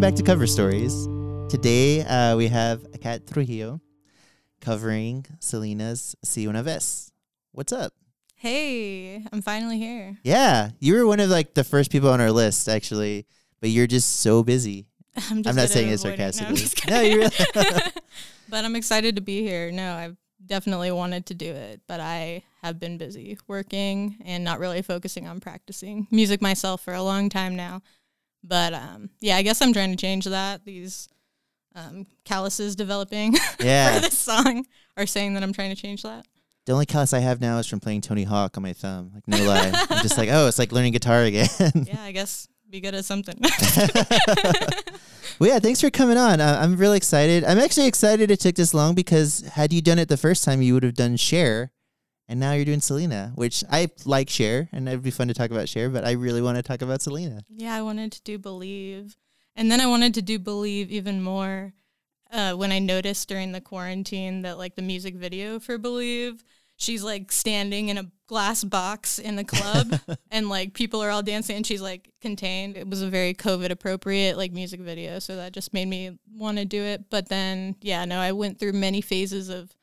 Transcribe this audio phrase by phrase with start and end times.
[0.00, 1.06] Welcome back to Cover Stories.
[1.50, 3.82] Today uh, we have Kat Trujillo
[4.62, 7.12] covering Selena's Si Una Vez.
[7.52, 7.92] What's up?
[8.34, 10.16] Hey, I'm finally here.
[10.24, 13.26] Yeah, you were one of like the first people on our list actually,
[13.60, 14.86] but you're just so busy.
[15.28, 16.62] I'm, just I'm not saying it no, sarcastically.
[16.88, 17.20] No, kidding.
[17.20, 17.30] you're
[18.48, 19.70] but I'm excited to be here.
[19.70, 24.60] No, I've definitely wanted to do it, but I have been busy working and not
[24.60, 27.82] really focusing on practicing music myself for a long time now.
[28.42, 30.64] But um, yeah, I guess I'm trying to change that.
[30.64, 31.08] These
[31.74, 33.94] um, calluses developing Yeah.
[33.94, 34.64] for this song
[34.96, 36.26] are saying that I'm trying to change that.
[36.66, 39.12] The only callus I have now is from playing Tony Hawk on my thumb.
[39.14, 41.48] Like no lie, I'm just like, oh, it's like learning guitar again.
[41.86, 43.36] Yeah, I guess be good at something.
[45.38, 46.40] well, yeah, thanks for coming on.
[46.40, 47.44] Uh, I'm really excited.
[47.44, 50.62] I'm actually excited it took this long because had you done it the first time,
[50.62, 51.72] you would have done Cher,
[52.30, 55.50] and now you're doing Selena, which I like Cher, and it'd be fun to talk
[55.50, 57.42] about Cher, but I really want to talk about Selena.
[57.48, 59.16] Yeah, I wanted to do Believe.
[59.56, 61.72] And then I wanted to do Believe even more
[62.30, 66.44] uh, when I noticed during the quarantine that, like, the music video for Believe,
[66.76, 69.98] she's like standing in a glass box in the club
[70.30, 72.76] and, like, people are all dancing and she's like contained.
[72.76, 75.18] It was a very COVID appropriate, like, music video.
[75.18, 77.10] So that just made me want to do it.
[77.10, 79.74] But then, yeah, no, I went through many phases of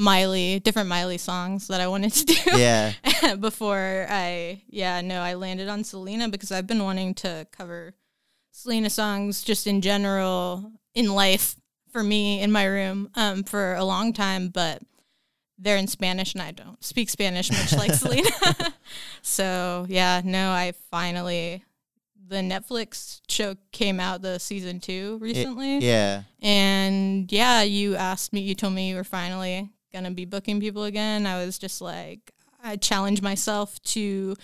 [0.00, 2.94] Miley, different Miley songs that I wanted to do Yeah,
[3.38, 7.92] before I yeah no I landed on Selena because I've been wanting to cover
[8.50, 11.54] Selena songs just in general in life
[11.92, 14.80] for me in my room um, for a long time but
[15.58, 18.30] they're in Spanish and I don't speak Spanish much like Selena.
[19.20, 21.62] So yeah no I finally
[22.26, 25.80] the Netflix show came out the season two recently.
[25.80, 26.22] yeah.
[26.40, 30.60] and yeah, you asked me, you told me you were finally going to be booking
[30.60, 31.26] people again.
[31.26, 34.36] I was just like, I challenged myself to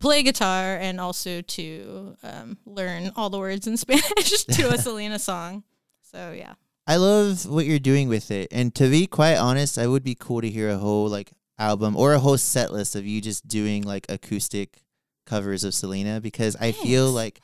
[0.00, 5.18] play guitar and also to um, learn all the words in Spanish to a Selena
[5.18, 5.64] song.
[6.02, 6.54] So yeah.
[6.86, 10.16] I love what you're doing with it, and to be quite honest, I would be
[10.16, 13.46] cool to hear a whole like album or a whole set list of you just
[13.46, 14.82] doing like acoustic
[15.24, 17.40] covers of Selena because I feel like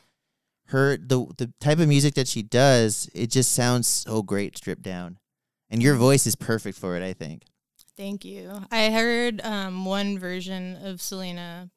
[0.66, 4.82] her the the type of music that she does, it just sounds so great stripped
[4.82, 5.19] down.
[5.71, 7.45] And your voice is perfect for it, I think.
[7.97, 8.53] Thank you.
[8.71, 11.71] I heard um, one version of Selena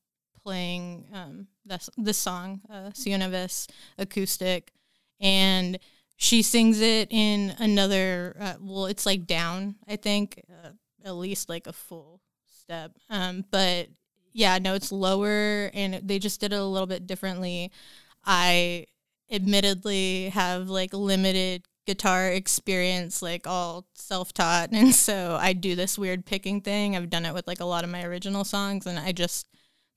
[0.44, 4.72] playing um, this, this song, uh, Si Una Vez acoustic,
[5.19, 5.80] and
[6.16, 10.69] she sings it in another, uh, well, it's like down, I think, uh,
[11.03, 12.91] at least like a full step.
[13.09, 13.90] Um, but
[14.31, 17.72] yeah, no, it's lower, and they just did it a little bit differently.
[18.24, 18.85] I
[19.31, 24.69] admittedly have like limited guitar experience, like all self taught.
[24.74, 26.96] And so I do this weird picking thing.
[26.96, 28.86] I've done it with like a lot of my original songs.
[28.86, 29.47] And I just,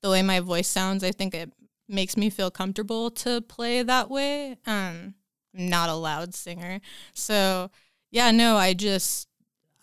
[0.03, 1.53] the way my voice sounds, I think it
[1.89, 4.53] makes me feel comfortable to play that way.
[4.67, 5.15] Um,
[5.57, 6.81] I'm not a loud singer.
[7.13, 7.71] So
[8.11, 9.29] yeah, no, I just,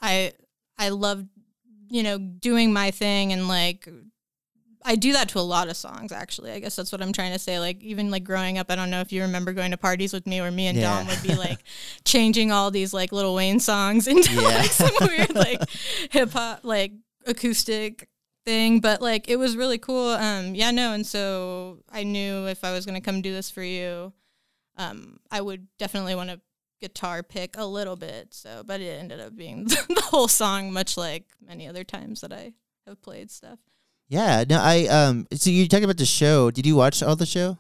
[0.02, 0.34] I,
[0.78, 1.26] I love,
[1.90, 3.88] you know, doing my thing and like
[4.84, 6.52] I do that to a lot of songs actually.
[6.52, 7.59] I guess that's what I'm trying to say.
[7.59, 10.25] Like even like growing up, I don't know if you remember going to parties with
[10.25, 10.97] me where me and Yeah.
[11.00, 11.59] Dom would be like
[12.06, 14.41] changing all these like Lil Wayne songs into Yeah.
[14.41, 15.62] like some weird like
[16.12, 16.94] hip hop like
[17.28, 18.09] acoustic
[18.46, 18.80] thing.
[18.80, 20.09] But like it was really cool.
[20.09, 23.64] Um yeah, no, and so I knew if I was gonna come do this for
[23.64, 24.14] you,
[24.78, 26.40] um, I would definitely want to
[26.80, 28.34] guitar pick a little bit.
[28.34, 32.34] So but it ended up being the whole song, much like many other times that
[32.34, 32.53] I
[32.88, 33.59] have played stuff.
[34.12, 35.26] Yeah, no, I um.
[35.34, 36.52] So you talking about the show?
[36.52, 37.58] Did you watch all the show?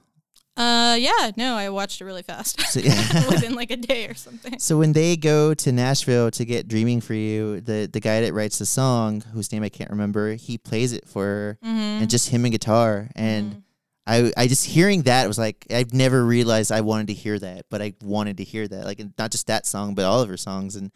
[0.57, 2.81] Uh, yeah, no, I watched it really fast, So-
[3.29, 4.59] within like a day or something.
[4.59, 8.33] So when they go to Nashville to get "Dreaming for You," the the guy that
[8.33, 12.01] writes the song, whose name I can't remember, he plays it for her, Mm-hmm.
[12.03, 13.09] and just him and guitar.
[13.15, 13.63] And
[14.05, 17.67] I I just hearing that was like I've never realized I wanted to hear that,
[17.69, 20.37] but I wanted to hear that, like not just that song, but all of her
[20.37, 20.75] songs.
[20.75, 20.91] And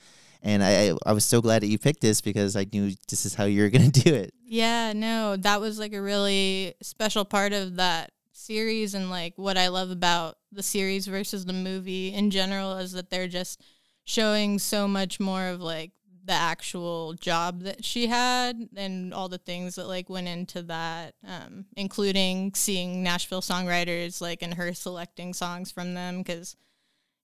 [0.46, 3.34] and I I, was so glad that you picked this because I knew this is
[3.34, 4.34] how you were gonna do it.
[4.46, 9.58] Yeah, no, that was like a really special part of that series and like what
[9.58, 13.62] I love about the series versus the movie in general is that they're just
[14.04, 15.92] showing so much more of like
[16.24, 21.16] the actual job that she had and all the things that like went into that
[21.28, 26.56] um, including seeing Nashville songwriters like and her selecting songs from them cuz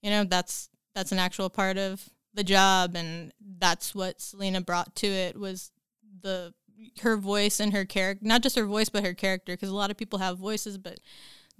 [0.01, 4.95] you know that's that's an actual part of the job and that's what Selena brought
[4.97, 5.71] to it was
[6.21, 6.53] the
[7.01, 9.91] her voice and her character not just her voice but her character because a lot
[9.91, 10.99] of people have voices but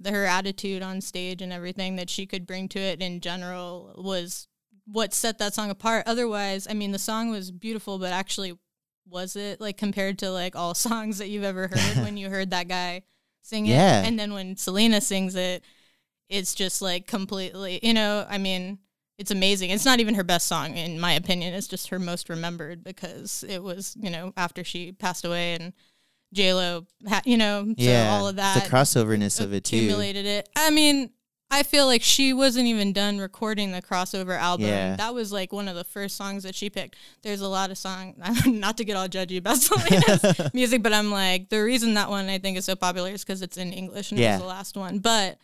[0.00, 3.94] the, her attitude on stage and everything that she could bring to it in general
[3.96, 4.48] was
[4.84, 6.04] what set that song apart.
[6.06, 8.58] Otherwise i mean the song was beautiful but actually
[9.08, 12.50] was it like compared to like all songs that you've ever heard when you heard
[12.50, 13.02] that guy
[13.42, 13.72] sing it?
[14.06, 15.64] And then when selena sings it
[16.32, 18.78] it's just like completely, you know, I mean,
[19.18, 19.70] it's amazing.
[19.70, 21.54] It's not even her best song in my opinion.
[21.54, 25.72] It's just her most remembered because it was, you know, after she passed away and
[26.32, 26.86] J Lo,
[27.24, 29.76] you know, so yeah, all of that the crossoverness of it too.
[29.76, 30.48] accumulated it.
[30.56, 31.10] I mean,
[31.50, 34.68] I feel like she wasn't even done recording the crossover album.
[34.68, 34.96] Yeah.
[34.96, 36.96] That was like one of the first songs that she picked.
[37.22, 38.16] There's a lot of songs,
[38.46, 42.30] not to get all judgy about Selena's music, but I'm like, the reason that one
[42.30, 44.36] I think is so popular is because it's in English and it Yeah.
[44.36, 45.00] was the last one.
[45.00, 45.36] But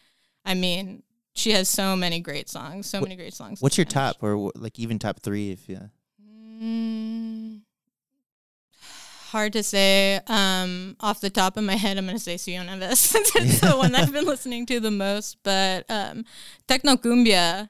[0.47, 1.03] I mean,
[1.39, 3.61] she has so many great songs, so many great songs.
[3.63, 4.17] What's your Spanish.
[4.17, 5.51] top, or like even top three?
[5.53, 5.87] If yeah,
[6.61, 7.61] Mm,
[9.31, 10.21] hard to say.
[10.27, 13.61] Um, off the top of my head, I'm going to say Sion Ves since it's
[13.61, 15.37] the one I've been listening to the most.
[15.45, 16.25] But um,
[16.67, 17.69] Techno Cumbia,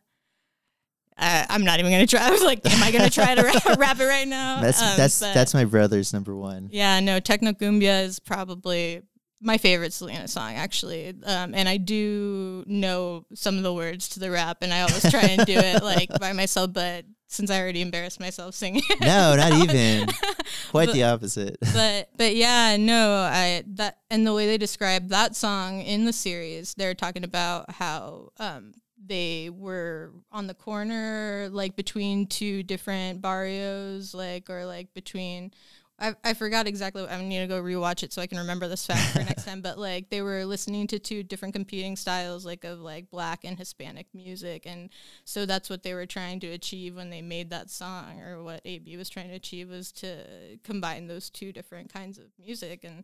[1.18, 2.26] I, I'm not even going to try.
[2.26, 4.62] I was like, am I going to try to rap, rap it right now?
[4.62, 6.68] that's Um, that's that's my brother's number one.
[6.72, 9.02] yeah, no, Techno Cumbia is probably
[9.40, 11.14] my favorite Selena song, actually.
[11.24, 15.08] Um, and I do know some of the words to the rap, and I always
[15.10, 16.72] try and do it like by myself.
[16.72, 20.08] But since I already embarrassed myself singing, it, No, not even.
[20.70, 21.58] Quite But- the opposite.
[21.74, 26.12] but but yeah, no, I that and the way they describe that song in the
[26.12, 28.72] series, they're talking about how um
[29.06, 35.52] they were on the corner like between two different barrios, like or like between
[36.00, 37.02] I, I forgot exactly.
[37.02, 39.44] what- I need to go rewatch it so I can remember this fact for next
[39.44, 39.60] time.
[39.62, 43.58] But like they were listening to two different competing styles, like of like black and
[43.58, 44.90] Hispanic music, and
[45.24, 48.60] so that's what they were trying to achieve when they made that song, or what
[48.64, 52.84] AB was trying to achieve was to combine those two different kinds of music.
[52.84, 53.02] And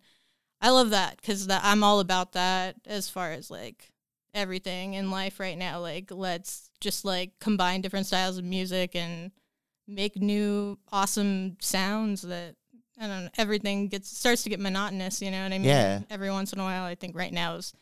[0.60, 3.90] I love that because I'm all about that as far as like
[4.34, 5.80] everything in life right now.
[5.80, 9.32] Like let's just like combine different styles of music and
[9.88, 12.54] make new awesome sounds that
[12.98, 15.68] I don't know, everything gets starts to get monotonous, you know what I mean?
[15.68, 16.00] Yeah.
[16.10, 17.72] Every once in a while I think right now is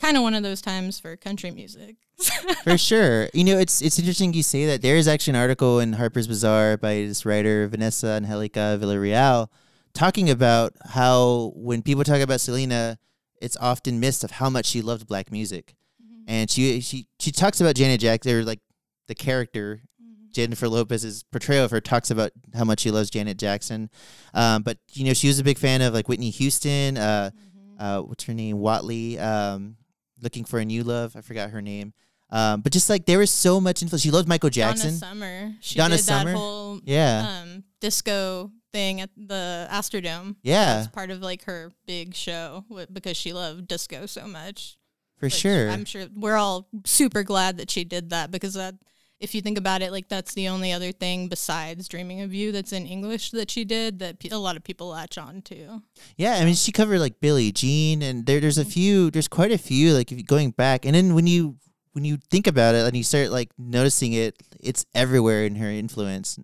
[0.00, 1.96] kind of one of those times for country music.
[2.64, 3.28] For sure.
[3.34, 4.82] You know, it's it's interesting you say that.
[4.82, 9.48] There is actually an article in Harper's Bazaar by this writer Vanessa Angelica Villarreal
[9.94, 12.98] talking about how when people talk about Selena,
[13.40, 15.74] it's often missed of how much she loved black music.
[16.02, 16.24] Mm-hmm.
[16.28, 18.60] And she she she talks about Janet Jackson, or like
[19.08, 19.82] the character
[20.32, 23.90] Jennifer Lopez's portrayal of her talks about how much she loves Janet Jackson.
[24.34, 26.96] Um, but you know, she was a big fan of like Whitney Houston.
[26.98, 27.30] Uh,
[27.78, 28.58] uh, what's her name?
[28.58, 29.18] Watley.
[29.18, 29.76] Um,
[30.20, 31.16] looking for a new love.
[31.16, 31.92] I forgot her name.
[32.30, 34.02] Um, but just like there was so much influence.
[34.02, 34.90] She loved Michael Jackson.
[34.90, 35.52] Donna Summer.
[35.60, 36.30] She Donna did Summer?
[36.30, 37.40] that whole Yeah.
[37.42, 40.36] um, disco thing at the Astrodome.
[40.42, 40.76] Yeah.
[40.76, 44.78] That's part of like her big show because she loved disco so much.
[45.18, 45.68] for which sure.
[45.70, 48.76] I'm sure we're all super glad that she did that because that
[49.22, 52.50] if you think about it, like that's the only other thing besides Dreaming of You
[52.50, 55.80] that's in English that she did that pe- a lot of people latch on to.
[56.16, 58.70] Yeah, I mean, she covered like Billie Jean, and there, there's a Mm-hmm.
[58.70, 59.94] few, there's quite a few.
[59.94, 61.56] Like if you going back, and then when you
[61.92, 65.70] when you think about it and you start like noticing it, it's everywhere in her
[65.70, 66.38] influence,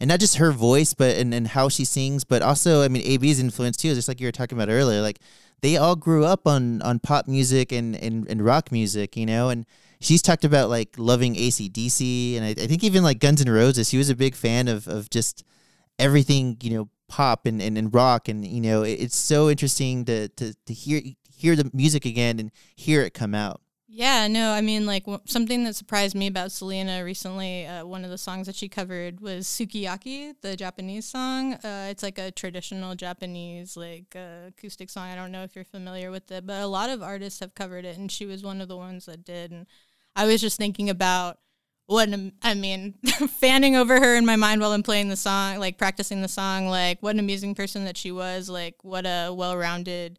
[0.00, 3.02] and not just her voice, but and, and how she sings, but also I mean
[3.06, 3.94] AB's influence too.
[3.94, 5.20] Just like you were talking about earlier, like
[5.62, 9.50] they all grew up on on pop music and and, and rock music, you know,
[9.50, 9.64] and.
[10.04, 13.88] She's talked about like loving ACDC and I, I think even like Guns N' Roses.
[13.88, 15.44] She was a big fan of, of just
[15.98, 20.04] everything you know pop and, and, and rock and you know it, it's so interesting
[20.06, 21.00] to, to to hear
[21.36, 25.20] hear the music again and hear it come out Yeah, no, I mean, like w-
[25.26, 27.66] something that surprised me about Selena recently.
[27.66, 31.54] Uh, one of the songs that she covered was "Sukiyaki," the Japanese song.
[31.54, 35.10] Uh, it's like a traditional Japanese like uh, acoustic song.
[35.10, 37.84] I don't know if you're familiar with it, but a lot of artists have covered
[37.84, 39.52] it, and she was one of the ones that did.
[39.52, 39.66] And
[40.16, 41.38] I was just thinking about
[41.86, 42.08] what
[42.42, 42.94] I mean,
[43.38, 46.68] fanning over her in my mind while I'm playing the song, like practicing the song.
[46.68, 48.48] Like what an amazing person that she was.
[48.48, 50.18] Like what a well-rounded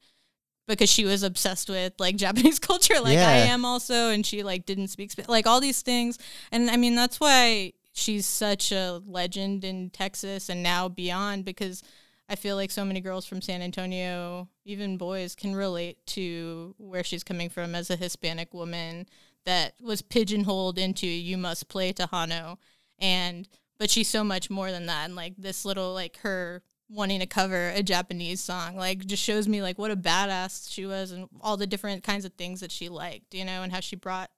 [0.68, 4.66] because she was obsessed with like Japanese culture, like I am also, and she like
[4.66, 6.18] didn't speak Spa- like all these things,
[6.52, 11.82] and I mean that's why she's such a legend in Texas and now beyond because
[12.28, 17.04] I feel like so many girls from San Antonio, even boys, can relate to where
[17.04, 19.08] she's coming from as a Hispanic woman
[19.46, 22.58] that was pigeonholed into you must play Tejano,
[23.00, 23.48] and
[23.78, 27.26] but she's so much more than that, and like this little like her wanting to
[27.26, 31.28] cover a Japanese song like just shows me like what a badass she was and
[31.42, 34.30] all the different kinds of things that she liked, you know, and how she brought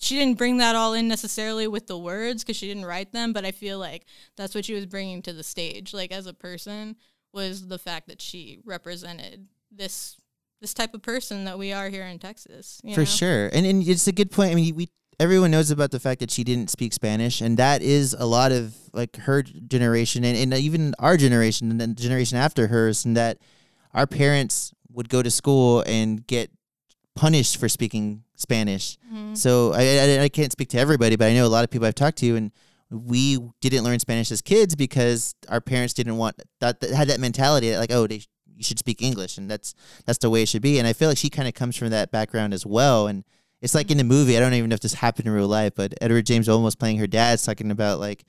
[0.00, 3.32] she didn't bring that all in necessarily with the words because she didn't write them,
[3.32, 6.32] but I feel like that's what she was bringing to the stage, like as a
[6.32, 6.96] person,
[7.32, 10.16] was the fact that she represented this
[10.60, 12.80] this type of person that we are here in Texas.
[12.84, 13.04] You for know?
[13.06, 14.88] sure and, and it's a good point i mean we
[15.20, 18.52] everyone knows about the fact that she didn't speak spanish and that is a lot
[18.52, 23.04] of like her generation and, and even our generation and then the generation after hers
[23.04, 23.38] and that
[23.94, 26.50] our parents would go to school and get
[27.14, 28.96] punished for speaking Spanish.
[29.12, 29.36] Mhm.
[29.36, 31.86] So I, I I can't speak to everybody, but I know a lot of people
[31.86, 32.52] I've talked to, and
[32.90, 37.18] we didn't learn Spanish as kids because our parents didn't want that, that had that
[37.20, 38.22] mentality that like oh they
[38.58, 39.74] you should speak English and that's
[40.04, 40.78] that's the way it should be.
[40.78, 43.06] And I feel like she kind of comes from that background as well.
[43.06, 43.24] And
[43.62, 45.74] it's like in the movie, I don't even know if this happened in real life,
[45.74, 48.24] but Edward James Olmos playing her dad's talking about like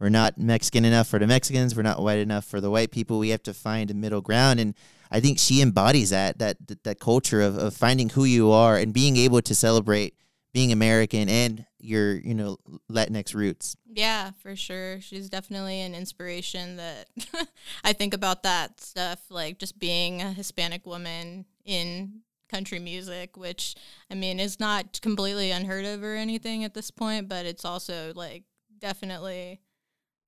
[0.00, 3.18] we're not Mexican enough for the Mexicans, we're not white enough for the white people.
[3.18, 4.74] We have to find a middle ground and
[5.10, 8.76] I think she embodies that that that, that culture of, of finding who you are
[8.76, 10.14] and being able to celebrate
[10.52, 12.56] being American and your you know
[12.90, 13.76] Latinx roots.
[13.86, 15.00] Yeah, for sure.
[15.00, 17.08] She's definitely an inspiration that
[17.84, 23.74] I think about that stuff, like just being a Hispanic woman in country music, which
[24.10, 28.12] I mean is not completely unheard of or anything at this point, but it's also
[28.14, 28.44] like
[28.78, 29.60] definitely,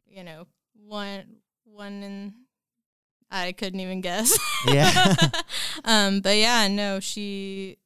[0.06, 2.34] you know, one one in
[3.30, 4.38] I couldn't even guess.
[4.68, 5.14] Yeah.
[5.84, 7.78] um, but yeah, no, she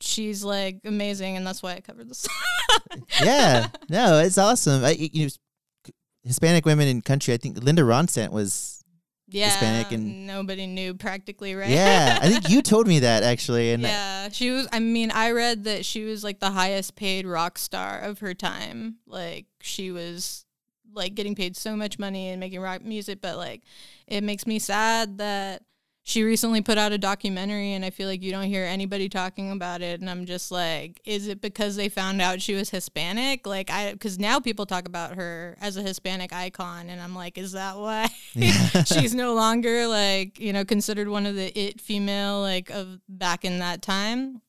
[0.00, 2.26] she's like amazing, and that's why I covered this.
[3.22, 4.84] yeah, no, it's awesome.
[4.84, 5.92] I, you know,
[6.24, 7.34] Hispanic women in country.
[7.34, 8.82] I think Linda Ronstadt was.
[9.28, 11.70] yeah, Hispanic and- nobody knew practically, right?
[11.70, 14.68] Yeah, I think you told me that actually, and yeah, she was.
[14.72, 18.34] I mean, I read that she was like the highest paid rock star of her
[18.34, 18.96] time.
[19.06, 20.44] Like she was
[20.92, 23.62] like getting paid so much money and making rock music, but like
[24.06, 25.62] it makes me sad that
[26.08, 29.50] she recently put out a documentary and I feel like you don't hear anybody talking
[29.50, 30.00] about it.
[30.00, 33.44] And I'm just like is it because they found out she was Hispanic?
[33.44, 37.36] Like I cuz now people talk about her as a Hispanic icon and I'm like
[37.36, 38.08] is that why?
[38.34, 38.84] Yeah.
[38.84, 43.44] she's no longer like you know considered one of the it female like of back
[43.44, 44.42] in that time.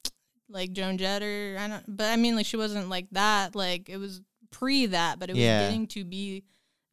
[0.50, 3.56] Like Joan Jett or I don't but I mean like she wasn't like that.
[3.56, 4.22] Like it was
[4.52, 5.64] pre that but it was Yeah.
[5.64, 6.44] getting to be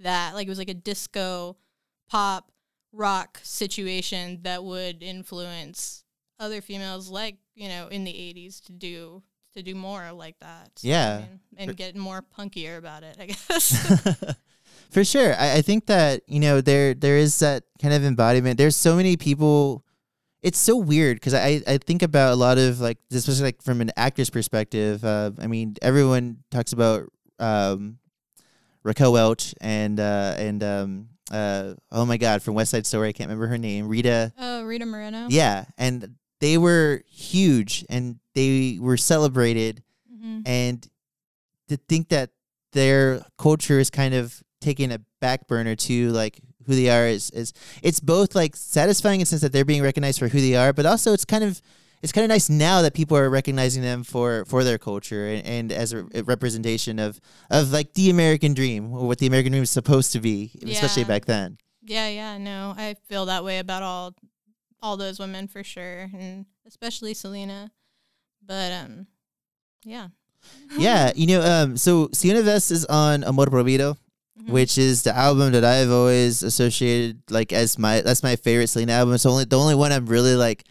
[0.01, 0.35] that.
[0.35, 1.59] Like it was like a disco
[2.09, 2.51] pop
[2.95, 6.05] rock situation that would influence
[6.39, 9.23] other females like you know in the 80s to do
[9.55, 11.19] to do more like that So, I Yeah.
[11.19, 14.35] mean, and get more punkier about it i guess
[14.91, 18.59] For sure, I, I think that you know there there is that kind of embodiment.
[18.59, 19.85] There's so many people.
[20.43, 23.63] It's so weird because I I think about a lot of like this, especially like
[23.63, 25.05] from an actor's perspective.
[25.05, 27.11] Uh, I mean, everyone talks about
[27.41, 27.99] um,
[28.85, 33.09] Raquel Welch and uh, and um, uh, oh my god from West Side Story.
[33.09, 33.89] I can't remember her name.
[33.89, 34.33] Rita.
[34.39, 40.87] oh rita moreno Yeah, and they were huge and they were celebrated hmm and
[41.69, 42.31] to think that
[42.73, 47.31] their culture is kind of taking a back burner to like who they are is,
[47.31, 47.53] is
[47.83, 50.73] it's both like satisfying in the sense that they're being recognized for who they are
[50.73, 51.61] but also it's kind of
[52.05, 55.43] it's kind of nice now that people are recognizing them for for their culture and,
[55.47, 57.19] and as a, a representation of
[57.51, 61.05] of like the american dream or what the american dream is supposed to be especially
[61.05, 61.57] back then
[61.87, 64.15] Yeah, yeah, no, I feel that way about all
[64.81, 67.73] all those women for sure, and especially Selena.
[68.41, 69.07] But um,
[69.85, 70.09] yeah,
[70.79, 73.97] yeah you know um so Si Una Vez is on amor prohibido
[74.35, 74.51] Mhm.
[74.51, 78.93] which is the album that I've always associated like as my that's my favorite Selena
[78.99, 79.15] album.
[79.15, 80.65] It's only the only one I'm really like.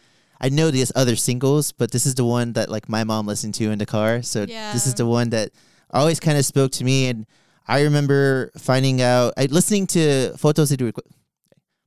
[0.44, 3.54] I know these other singles, but this is the one that like my mom listened
[3.56, 4.22] to in the car.
[4.22, 5.52] So this is the one that
[5.90, 7.08] always kind of spoke to me.
[7.08, 7.26] And
[7.66, 11.08] I remember finding out, I listening to Fotos y Recu-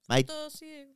[0.08, 0.86] my Dos y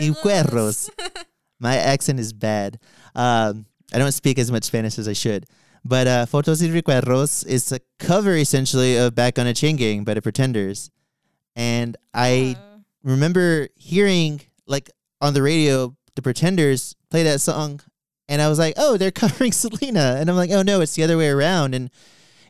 [0.00, 0.88] Recuerdos.
[1.60, 2.78] my accent is bad.
[3.14, 5.44] Um, I don't speak as much Spanish as I should.
[5.84, 10.04] But uh, Fotos y Recuerdos is a cover essentially of Back on a Chain Gang
[10.04, 10.90] by the Pretenders.
[11.54, 14.88] And I Uh, remember hearing like
[15.20, 17.80] on the radio the Pretenders play that song,
[18.28, 21.02] and I was like, "Oh, they're covering Selena," and I'm like, "Oh no, it's the
[21.02, 21.90] other way around." And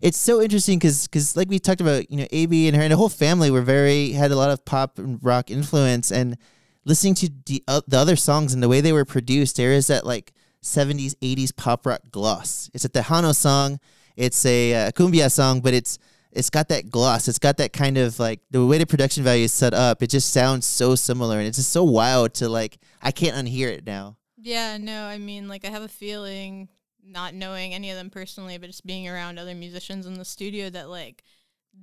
[0.01, 2.93] it's so interesting because because like we talked about, you know, AB and her and
[2.93, 6.37] the whole family were very had a lot of pop and rock influence, and
[6.85, 9.87] listening to the uh, the other songs and the way they were produced, there is
[9.87, 12.71] that like 70s 80s pop rock gloss.
[12.75, 13.81] It's a Tejano song,
[14.17, 15.99] it's a uh, cumbia song, but it's
[16.35, 17.29] it's got that gloss.
[17.29, 20.03] It's got that kind of like the way the production value is set up.
[20.03, 23.69] It just sounds so similar, and it's just so wild to like I can't unhear
[23.69, 24.17] it now.
[24.37, 26.69] yeah, no, I mean, like I have a feeling,
[27.03, 30.69] not knowing any of them personally, but just being around other musicians in the studio
[30.71, 31.23] that like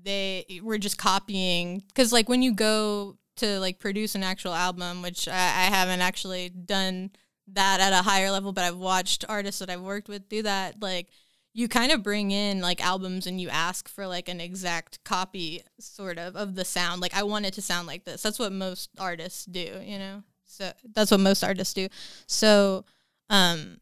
[0.04, 1.84] they were just copying.
[1.88, 6.02] Because like when you go to like produce an actual album, which I, I haven't
[6.02, 7.12] actually done
[7.54, 10.82] that at a higher level, but I've watched artists that I've worked with do that.
[10.82, 11.08] Like
[11.54, 15.62] you kind of bring in like albums and you ask for like an exact copy
[15.80, 17.02] sort of of the sound.
[17.02, 18.22] Like I want it to sound like this.
[18.22, 20.24] That's what most artists do, you know.
[20.46, 21.88] So that's what most artists do.
[22.28, 22.86] So
[23.30, 23.80] um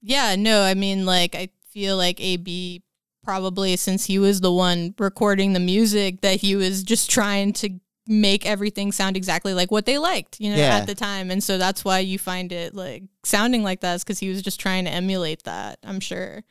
[0.00, 2.82] yeah, no, I mean like I feel like AB
[3.22, 7.70] probably since he was the one recording the music that he was just trying to
[8.08, 10.78] make everything sound exactly like what they liked, you know, Yeah.
[10.78, 11.30] at the time.
[11.30, 14.42] And so that's why you find it like sounding like that is because he was
[14.42, 16.42] just trying to emulate that, I'm sure.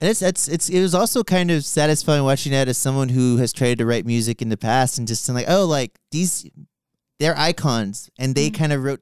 [0.00, 3.36] And it's, it's it's it was also kind of satisfying watching that as someone who
[3.38, 6.48] has tried to write music in the past and just like oh like these
[7.18, 8.54] they're icons and they Mhm.
[8.54, 9.00] kind of wrote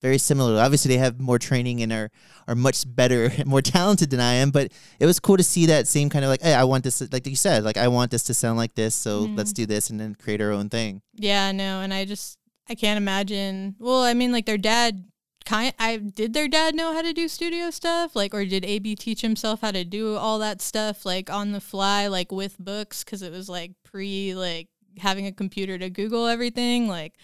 [0.00, 0.60] very similar.
[0.60, 2.08] Obviously they have more training and are
[2.46, 5.88] are much better more talented than I am, but it was cool to see that
[5.88, 8.22] same kind of like hey I want this like you said like I want this
[8.24, 9.36] to sound like this so Mhm.
[9.36, 11.02] let's do this and then create our own thing.
[11.14, 12.38] Yeah, no, and I just
[12.70, 13.74] I can't imagine.
[13.80, 15.02] Well, I mean, like their dad
[15.48, 15.72] kind.
[15.78, 19.22] I did their dad know how to do studio stuff, like, or did AB teach
[19.22, 23.22] himself how to do all that stuff, like on the fly, like with books, because
[23.22, 27.14] it was like pre like having a computer to Google everything, like.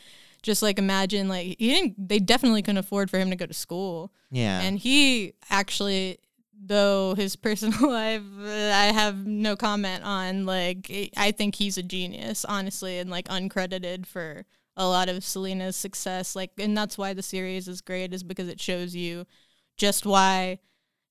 [0.43, 2.09] Just like imagine, like he didn't.
[2.09, 4.12] They definitely couldn't afford for him to go to school.
[4.31, 4.61] Yeah.
[4.61, 6.19] And he actually,
[6.66, 10.47] though his personal life, uh, I have no comment on.
[10.47, 14.44] Like, I think he's a genius, honestly, and like uncredited for
[14.76, 16.35] a lot of Selena's success.
[16.35, 19.26] Like, and that's why the series is great, is because it shows you
[19.76, 20.59] just why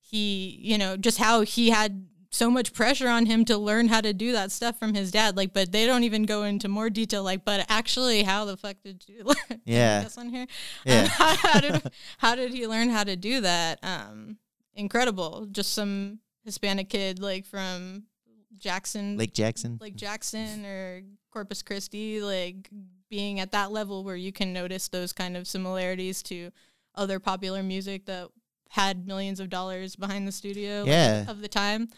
[0.00, 4.00] he, you know, just how he had so much pressure on him to learn how
[4.00, 5.36] to do that stuff from his dad.
[5.36, 7.22] Like, but they don't even go into more detail.
[7.22, 9.60] Like, but actually, how the fuck did you learn?
[9.64, 10.02] Yeah.
[10.02, 10.46] guess on here.
[10.84, 11.02] Yeah.
[11.02, 11.82] Um, how, how did
[12.18, 13.78] how did he learn how to do that?
[13.82, 14.38] Um,
[14.76, 15.46] incredible.
[15.50, 18.04] Just some Hispanic kid like from
[18.58, 19.78] Jackson, Lake Jackson.
[19.80, 22.68] like Jackson or Corpus Christi, like
[23.10, 26.50] being at that level where you can notice those kind of similarities to
[26.94, 28.28] other popular music that
[28.70, 31.24] had millions of dollars behind the studio Yeah.
[31.28, 31.88] of the time.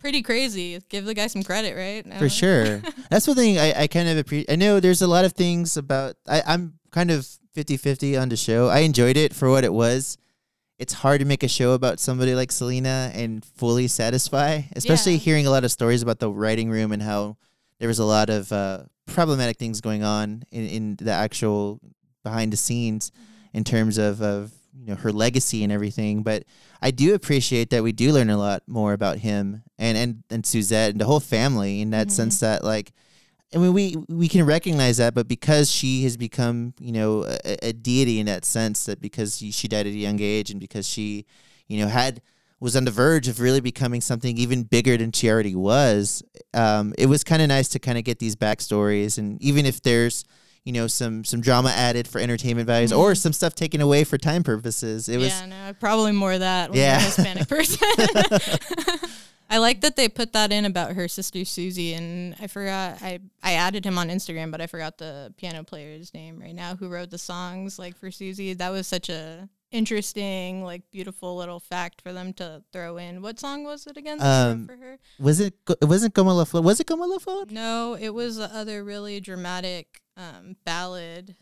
[0.00, 0.78] Pretty crazy.
[0.88, 2.06] Give the guy some credit, right?
[2.12, 2.80] I For sure.
[3.10, 4.50] That's one thing I, I kind of appreciate.
[4.50, 8.28] I know there's a lot of things about, I, I'm kind of 50 50 on
[8.28, 8.68] the show.
[8.68, 10.16] I enjoyed it for what it was.
[10.78, 15.18] It's hard to make a show about somebody like Selena and fully satisfy, especially Yeah.
[15.18, 17.36] hearing a lot of stories about the writing room and how
[17.80, 21.80] there was a lot of uh, problematic things going on in, in the actual
[22.22, 23.10] behind the scenes
[23.52, 26.22] in terms of, of you know her legacy and everything.
[26.22, 26.44] But
[26.80, 30.46] I do appreciate that we do learn a lot more about him and and and
[30.46, 32.12] Suzette and the whole family in that Mhm.
[32.12, 32.92] sense that like.
[33.54, 37.68] I mean, we we can recognize that, but because she has become, you know, a,
[37.68, 40.86] a deity in that sense, that because she, died at a young age, and because
[40.86, 41.24] she,
[41.66, 42.20] you know, had
[42.60, 46.22] was on the verge of really becoming something even bigger than she already was,
[46.54, 49.80] um, it was kind of nice to kind of get these backstories, and even if
[49.80, 50.24] there's,
[50.64, 53.16] you know, some some drama added for entertainment values, or Mhm.
[53.16, 56.74] some stuff taken away for time purposes, it was yeah, no, probably more of that
[56.74, 57.00] Yeah.
[57.00, 57.78] Hispanic person.
[59.50, 63.20] I like that they put that in about her sister Susie, and I forgot I
[63.42, 66.88] I added him on Instagram, but I forgot the piano player's name right now who
[66.88, 68.52] wrote the songs like for Susie.
[68.54, 73.22] That was such a interesting, like beautiful little fact for them to throw in.
[73.22, 74.18] What song was it again?
[74.18, 74.98] that they wrote Um, for her?
[75.18, 76.62] was it it wasn't Como La Flor?
[76.62, 77.44] Was it Como La Flor?
[77.50, 81.36] No, it was the other really dramatic um, ballad.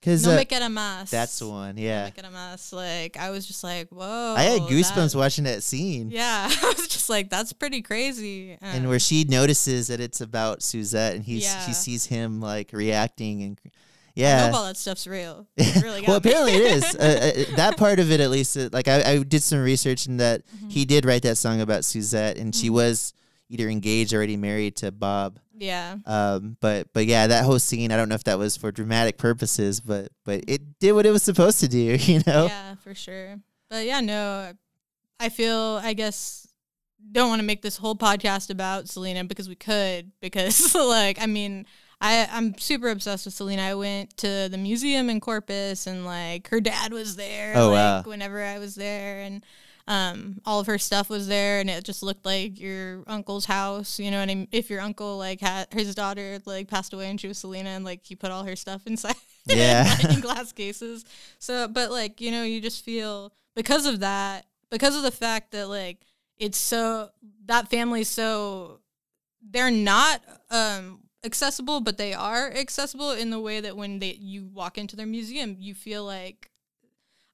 [0.00, 1.10] Because No uh, me queda más.
[1.10, 1.74] that's the one.
[1.74, 2.72] No Yeah, me queda más.
[2.72, 4.34] Like I was just like, whoa.
[4.36, 6.10] I had goosebumps that- watching that scene.
[6.10, 8.56] Yeah, I was just like, that's pretty crazy.
[8.60, 11.66] and Um, where she notices that it's about Suzette, and he's Yeah.
[11.66, 13.58] she sees him like reacting, and
[14.14, 15.46] Yeah, I hope all that stuff's real.
[15.82, 16.84] Really well, apparently it is.
[16.98, 20.06] Uh, uh, that part of it, at least, uh, like I, I did some research,
[20.06, 20.68] and that Mm-hmm.
[20.70, 22.72] he did write that song about Suzette, and she Mhm.
[22.74, 23.12] was
[23.48, 25.38] either engaged or already married to Bob.
[25.56, 28.70] yeah, Um, but but yeah, that whole scene, I don't know if that was for
[28.70, 32.46] dramatic purposes, but but it did what it was supposed to do, you know.
[32.46, 33.38] yeah, for sure.
[33.70, 34.52] But yeah, no,
[35.18, 36.46] I feel I guess
[37.12, 41.26] don't want to make this whole podcast about Selena because we could because like I
[41.26, 41.64] mean
[42.00, 43.62] I I'm super obsessed with Selena.
[43.62, 47.54] I went to the museum in Corpus and like her dad was there.
[47.56, 48.02] Oh, like, wow.
[48.04, 49.44] Whenever I was there and.
[49.88, 53.98] Um, all of her stuff was there, and it just looked like your uncle's house.
[53.98, 57.26] You know, and if your uncle like had his daughter like passed away and she
[57.26, 59.96] was Selena, and like he put all her stuff inside, Yeah.
[60.10, 61.04] in glass cases.
[61.38, 65.52] So, but like, you know, you just feel because of that, because of the fact
[65.52, 66.04] that like
[66.36, 67.08] it's so
[67.46, 68.80] that family's so
[69.42, 70.20] they're not
[70.50, 74.96] um accessible, but they are accessible in the way that when they you walk into
[74.96, 76.47] their museum, you feel like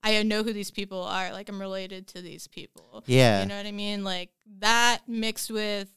[0.04, 1.32] I know who these people are.
[1.32, 3.02] Like I'm related to these people.
[3.06, 3.42] Yeah.
[3.42, 4.04] You know what I mean?
[4.04, 5.88] Like that mixed with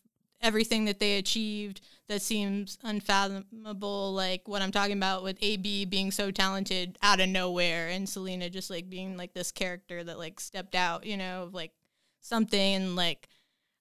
[0.41, 6.12] everything that they achieved that seems unfathomable, like what I'm talking about with AB being
[6.12, 10.39] so talented out of nowhere and Selena just like being like this character that like
[10.39, 11.72] stepped out, you know, of like
[12.22, 13.28] something and like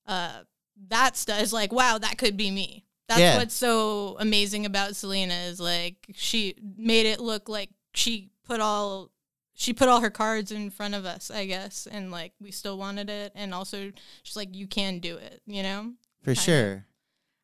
[0.07, 0.41] uh
[0.89, 2.85] that stuff is like, wow, that could be me.
[3.09, 3.37] That's Yeah.
[3.39, 9.11] what's so amazing about Selena is like she made it look like she put all
[9.59, 12.79] she put all her cards in front of us, I guess, and like we still
[12.79, 13.90] wanted it, and also
[14.23, 15.92] she's like, you can do it, you know.
[16.23, 16.40] for kinda.
[16.40, 16.87] sure.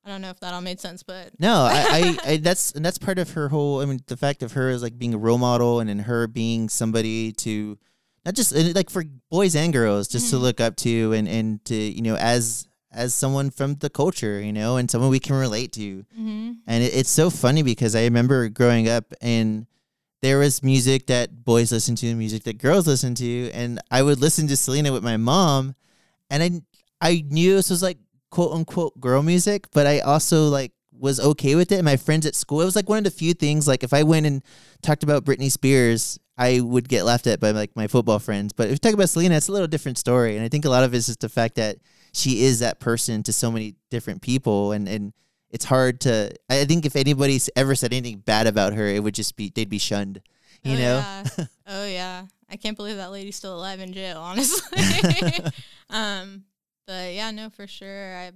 [0.05, 2.85] I don't know if that all made sense, but No, I, I, I that's and
[2.85, 3.81] that's part of her whole.
[3.81, 6.27] I mean, the fact of her as like being a role model, and then her
[6.27, 7.79] being somebody to
[8.27, 10.40] not just like for boys and girls, just to Mhm.
[10.42, 14.53] look up to, and and to you know as as someone from the culture, you
[14.53, 16.05] know, and someone we can relate to.
[16.14, 19.66] hmm And it, it's so funny because I remember growing up and
[20.22, 23.50] there was music that boys listened to and music that girls listened to.
[23.50, 25.74] And I would listen to Selena with my mom
[26.30, 27.98] and I, I knew this was like
[28.30, 31.76] quote unquote girl music, but I also like was okay with it.
[31.76, 33.92] And my friends at school, it was like one of the few things, like if
[33.92, 34.42] I went and
[34.80, 38.52] talked about Britney Spears, I would get laughed at by like my football friends.
[38.52, 40.37] But if you talk about Selena, it's a little different story.
[40.37, 41.78] And I think a lot of it is just the fact that
[42.14, 45.12] she is that person to so many different people and, and
[45.52, 49.14] it's hard to I think if anybody's ever said anything bad about her, it would
[49.14, 50.20] just be they'd be shunned.
[50.64, 50.96] You oh, know?
[50.96, 51.24] Yeah.
[51.68, 52.26] oh yeah.
[52.50, 54.78] I can't believe that lady's still alive in jail, honestly.
[55.90, 56.44] um,
[56.86, 58.16] but yeah, no, for sure.
[58.16, 58.34] I've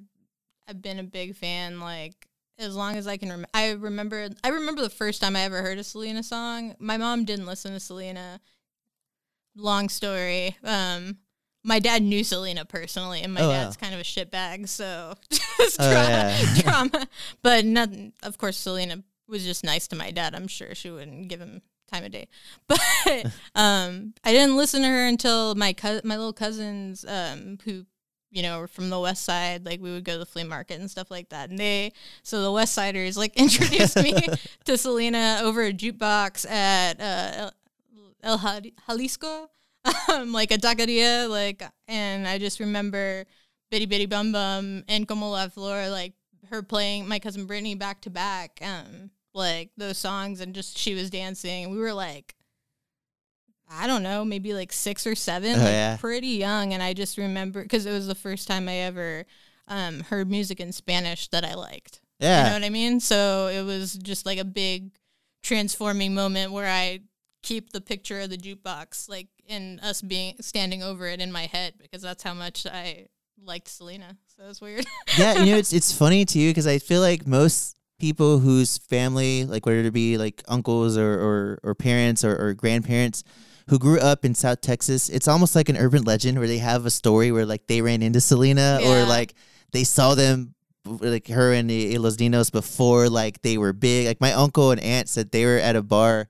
[0.68, 1.80] I've been a big fan.
[1.80, 4.28] Like as long as I can remember, I remember.
[4.44, 6.76] I remember the first time I ever heard a Selena song.
[6.78, 8.40] My mom didn't listen to Selena.
[9.54, 10.56] Long story.
[10.62, 11.16] Um,
[11.66, 13.64] my dad knew Selena personally, and my Oh, wow.
[13.64, 16.62] dad's kind of a shitbag, so just Oh, drama, yeah.
[16.62, 17.06] drama.
[17.42, 18.12] But nothing.
[18.22, 20.34] Of course, Selena was just nice to my dad.
[20.34, 21.60] I'm sure she wouldn't give him
[21.92, 22.28] time of day.
[22.68, 22.80] But
[23.54, 27.84] um, I didn't listen to her until my co- my little cousins, um, who
[28.30, 29.64] you know were from the West Side.
[29.66, 31.50] Like we would go to the flea market and stuff like that.
[31.50, 34.14] And they so the West Siders like introduced me
[34.64, 37.50] to Selena over a jukebox at uh,
[38.22, 39.50] El Jal- Jalisco,
[40.08, 43.24] um, like a taqueria, like, and I just remember
[43.72, 46.14] Bidi Bidi Bom Bom and Como La Flor, like
[46.50, 50.94] her playing my cousin Brittany back to back, um, like those songs, and just she
[50.94, 51.70] was dancing.
[51.70, 52.34] We were like,
[53.68, 55.96] I don't know, maybe like six or seven, Oh, like yeah.
[55.98, 59.24] pretty young, and I just remember because it was the first time I ever
[59.68, 62.00] um, heard music in Spanish that I liked.
[62.44, 63.00] You know what I mean?
[63.00, 64.92] So it was just like a big
[65.42, 67.00] transforming moment where I
[67.42, 71.46] keep the picture of the jukebox, like in us being standing over it in my
[71.46, 73.06] head because that's how much I
[73.42, 74.16] liked Selena.
[74.36, 74.86] So it's weird.
[75.18, 79.44] yeah, you know, it's it's funny too because I feel like most people whose family,
[79.44, 83.24] like whether it be like uncles or or, or parents or, or grandparents
[83.68, 86.86] who grew up in South Texas, it's almost like an urban legend where they have
[86.86, 89.34] a story where like they ran into Selena or like
[89.72, 90.54] they saw them
[90.84, 94.06] like her and the Los Dinos before like they were big.
[94.06, 96.28] Like my uncle and aunt said they were at a bar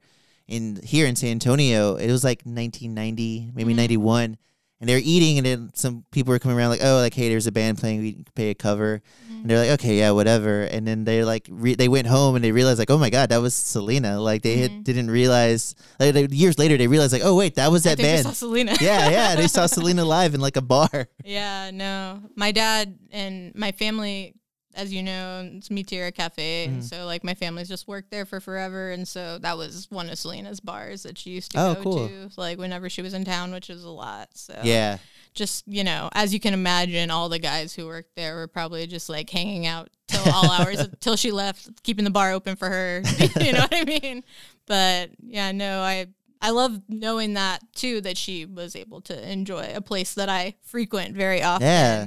[0.49, 1.97] in here in San Antonio.
[1.97, 3.77] It was like 1990, maybe Mhm.
[3.77, 4.37] 91.
[4.79, 7.31] And they were eating, and then some people were coming around like, "Oh, like hey,
[7.31, 8.01] there's a band playing.
[8.03, 11.49] We can pay a cover." And they're like, "Okay, yeah, whatever." And then they like
[11.51, 14.43] re- they went home and they realized like, "Oh my god, that was Selena." Like
[14.43, 14.85] they had, Mhm.
[14.85, 15.75] didn't realize.
[15.99, 18.77] Like they- years later, they realized like, "Oh wait, that was that band." saw Selena.
[18.83, 21.09] yeah, yeah, they saw Selena live in like a bar.
[21.25, 22.21] Yeah, no.
[22.37, 24.35] My dad and my family,
[24.77, 26.67] as you know, it's Mi Tierra Cafe.
[26.67, 26.69] Mhm.
[26.73, 28.91] And so, like, my family's just worked there for forever.
[28.93, 32.09] And so that was one of Selena's bars that she used to Oh, go cool.
[32.09, 34.29] to, like, whenever she was in town, which is a lot.
[34.35, 34.99] So, Yeah,
[35.35, 38.87] just, you know, as you can imagine, all the guys who worked there were probably
[38.87, 42.69] just like hanging out till all hours until she left, keeping the bar open for
[42.69, 43.03] her.
[43.41, 44.23] you know what I mean?
[44.67, 46.07] But yeah, no, I.
[46.43, 50.55] I love knowing that too, that she was able to enjoy a place that I
[50.63, 51.67] frequent very often.
[51.67, 52.07] Yeah.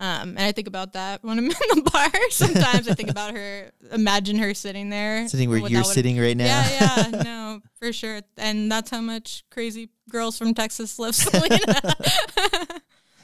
[0.00, 2.10] Um, and I think about that when I'm in the bar.
[2.30, 5.26] Sometimes I think about her, imagine her sitting there.
[5.28, 6.44] sitting where you're sitting right now.
[6.44, 8.20] Yeah, yeah, no, for sure.
[8.36, 11.74] And that's how much crazy girls from Texas love Selena.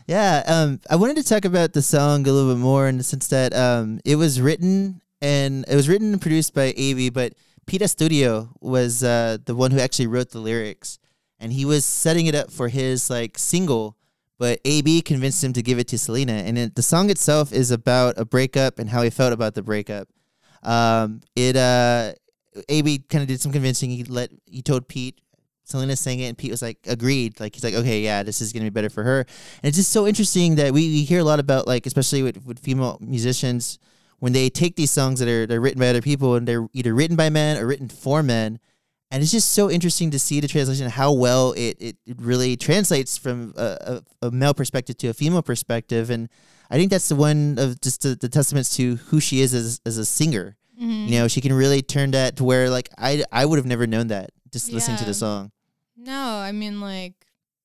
[0.07, 3.05] Yeah, um, I wanted to talk about the song a little bit more in the
[3.05, 7.33] sense that um, it was written and it was written and produced by AB, but
[7.67, 10.99] Pete Astudillo was uh, the one who actually wrote the lyrics,
[11.41, 13.97] and he was setting it up for his like single,
[14.45, 17.71] but AB convinced him to give it to Selena, and it, the song itself is
[17.71, 20.07] about a breakup and how he felt about the breakup.
[20.63, 22.13] Um, it uh,
[22.69, 23.89] AB kind of did some convincing.
[23.89, 25.19] He let he told Pete.
[25.63, 27.41] Selena sang it, and Pete was like, agreed.
[27.41, 29.21] Like he's like, okay, yeah, this is gonna be better for her.
[29.21, 29.29] And
[29.63, 32.59] it's just so interesting that we, we hear a lot about like especially with, with
[32.59, 33.79] female musicians
[34.19, 36.95] when they take these songs that are they're written by other people and they're either
[36.95, 38.61] written by men or written for men.
[39.15, 42.57] And it's just so interesting to see the translation, how well it, it, it really
[42.57, 46.11] translates from a, a, a male perspective to a female perspective.
[46.11, 46.29] And
[46.69, 49.81] I think that's the one of just the, the testaments to who she is as,
[49.87, 50.57] as a singer.
[50.83, 51.07] Mhm.
[51.09, 53.87] You know, she can really turn that to where like I, I would have never
[53.87, 55.53] known that just listening to the song.
[55.97, 57.15] No, I mean like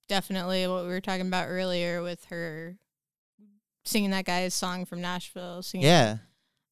[0.07, 2.77] definitely what we were talking about earlier with her
[3.85, 5.63] singing that guy's song from Nashville.
[5.63, 6.17] Singing, Yeah.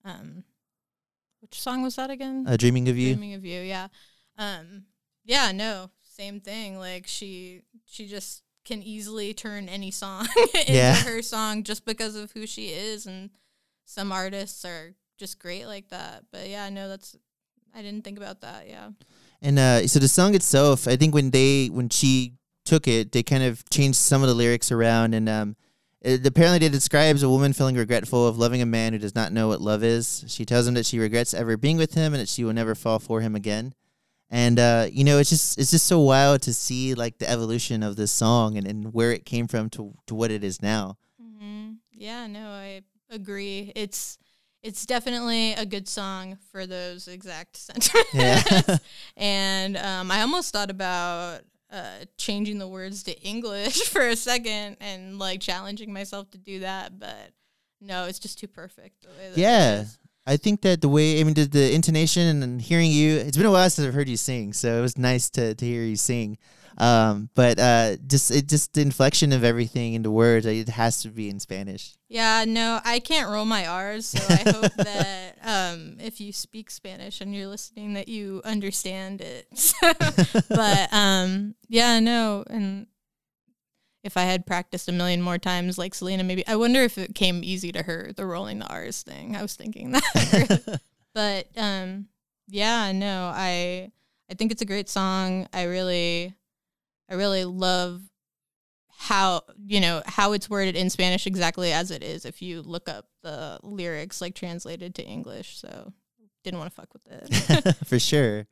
[0.05, 0.43] Um,
[1.41, 2.45] which song was that again?
[2.47, 3.15] Uh, Dreaming of You.
[3.15, 3.59] Dreaming of you.
[3.61, 3.87] Yeah.
[4.37, 4.83] Um.
[5.25, 5.51] Yeah.
[5.51, 5.89] No.
[6.03, 6.77] Same thing.
[6.79, 10.95] Like she, she just can easily turn any song into Yeah.
[10.95, 13.29] her song just because of who she is, and
[13.85, 16.23] some artists are just great like that.
[16.31, 17.15] But yeah, no, that's
[17.75, 18.67] I didn't think about that.
[18.67, 18.89] Yeah.
[19.41, 22.33] And uh, so the song itself, I think when they when she
[22.65, 25.55] took it, they kind of changed some of the lyrics around, and um,
[26.01, 29.31] it, apparently it describes a woman feeling regretful of loving a man who does not
[29.31, 30.25] know what love is.
[30.27, 32.73] She tells him that she regrets ever being with him and that she will never
[32.75, 33.73] fall for him again.
[34.29, 37.81] And uh, you know, it's just it's just so wild to see like the evolution
[37.81, 40.97] of this song and, and where it came from to to what it is now.
[41.21, 41.73] Mm-hmm.
[41.93, 43.71] Yeah, no, I agree.
[43.75, 44.17] It's
[44.63, 48.13] it's definitely a good song for those exact sentiments.
[48.13, 48.77] Yeah.
[49.17, 54.77] and um, I almost thought about uh, changing the words to English for a second
[54.81, 57.31] and like challenging myself to do that, but
[57.79, 59.05] no, it's just too perfect.
[59.35, 59.85] yeah.
[60.27, 63.45] I think that the way I mean the, the intonation and hearing you it's been
[63.45, 65.95] a while since I've heard you sing, so it was nice to, to hear you
[65.95, 66.37] sing.
[66.79, 71.09] Um, but uh, just it just the inflection of everything into words, it has to
[71.09, 71.95] be in Spanish.
[72.07, 76.69] Yeah, no, I can't roll my R's, so I hope that um, if you speak
[76.69, 79.47] Spanish and you're listening, that you understand it.
[80.49, 82.85] but um, yeah, no, and
[84.07, 87.13] if I had practiced a million more times like Selena, maybe I wonder if it
[87.13, 89.35] came easy to her the rolling the R's thing.
[89.35, 90.79] I was thinking that,
[91.13, 92.07] but um,
[92.47, 93.91] yeah, no, I
[94.31, 95.49] I think it's a great song.
[95.51, 96.33] I really
[97.09, 98.01] I really love
[98.87, 102.87] how you know how it's worded in Spanish exactly as it is if you look
[102.87, 105.59] up the lyrics like translated to English.
[105.59, 105.91] So
[106.45, 107.07] didn't want to fuck with
[107.67, 107.75] it.
[107.85, 108.47] For sure.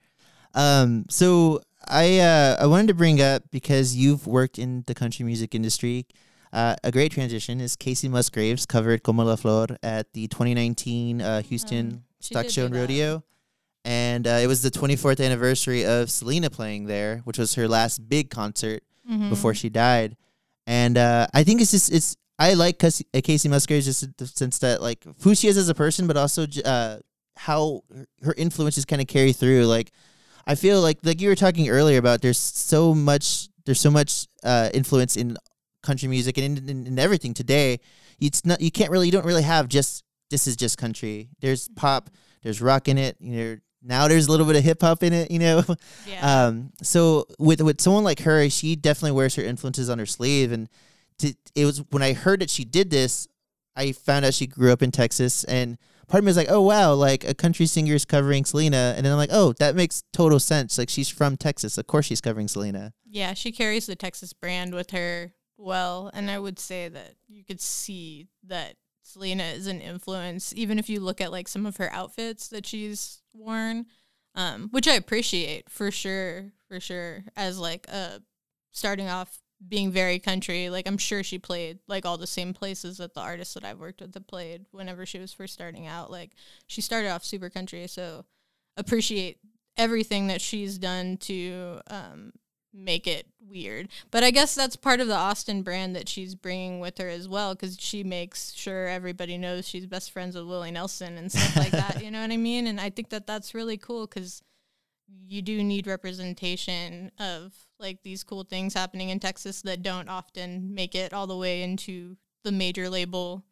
[0.54, 5.26] Um, so I uh, I wanted to bring up because you've worked in the country
[5.26, 6.06] music industry.
[6.54, 11.42] Uh, a great transition is Kacey Musgraves covered Como la Flor at the 2019 uh,
[11.42, 13.24] Houston um, Stock Show and Rodeo
[13.86, 18.10] and uh, it was the 24th anniversary of Selena playing there, which was her last
[18.10, 19.30] big concert mm-hmm.
[19.30, 20.18] before she died.
[20.66, 24.26] And uh, I think it's just it's I like Kacey, uh, Musgraves just in the
[24.26, 26.98] sense that like who she is as a person, but also uh,
[27.38, 27.84] how
[28.24, 29.68] her influences kind of carry through.
[29.68, 29.92] Like
[30.48, 34.28] I feel like like you were talking earlier about there's so much there's so much
[34.44, 35.38] uh, influence in
[35.82, 37.80] country music and in, in, in everything today.
[38.20, 41.30] It's not you can't really you don't really have just this is just country.
[41.40, 42.10] There's pop,
[42.44, 43.18] there's rock in it.
[43.20, 45.64] You know, now there's a little bit of hip hop in it, you know.
[46.08, 46.46] Yeah.
[46.48, 50.52] Um, so with with someone like her, she definitely wears her influences on her sleeve,
[50.52, 50.70] and
[51.20, 53.28] to, it was when I heard that she did this,
[53.76, 56.62] I found out she grew up in Texas, and part of me was like, oh
[56.62, 60.04] wow, like a country singer is covering Selena, and then I'm like, oh, that makes
[60.14, 60.78] total sense.
[60.78, 62.94] Like she's from Texas, of course she's covering Selena.
[63.06, 67.44] Yeah, she carries the Texas brand with her well, and I would say that you
[67.44, 71.78] could see that Selena is an influence, even if you look at like some of
[71.78, 73.86] her outfits that she's worn,
[74.34, 77.24] um, which I appreciate for sure, for sure.
[77.36, 78.22] As like a
[78.72, 82.98] starting off being very country, like I'm sure she played like all the same places
[82.98, 86.12] that the artists that I've worked with have played whenever she was first starting out.
[86.12, 86.32] Like
[86.68, 88.26] she started off super country, so
[88.78, 89.40] appreciate
[89.78, 92.34] everything that she's done to um,
[92.74, 93.90] make it weird.
[94.12, 97.28] But I guess that's part of the Austin brand that she's bringing with her as
[97.28, 101.56] well, because she makes sure everybody knows she's best friends with Willie Nelson and stuff
[101.56, 101.96] like that.
[102.06, 102.68] You know what I mean?
[102.68, 104.44] And I think that that's really cool because
[105.28, 110.74] you do need representation of like these cool things happening in Texas that don't often
[110.74, 113.44] make it all the way into the major label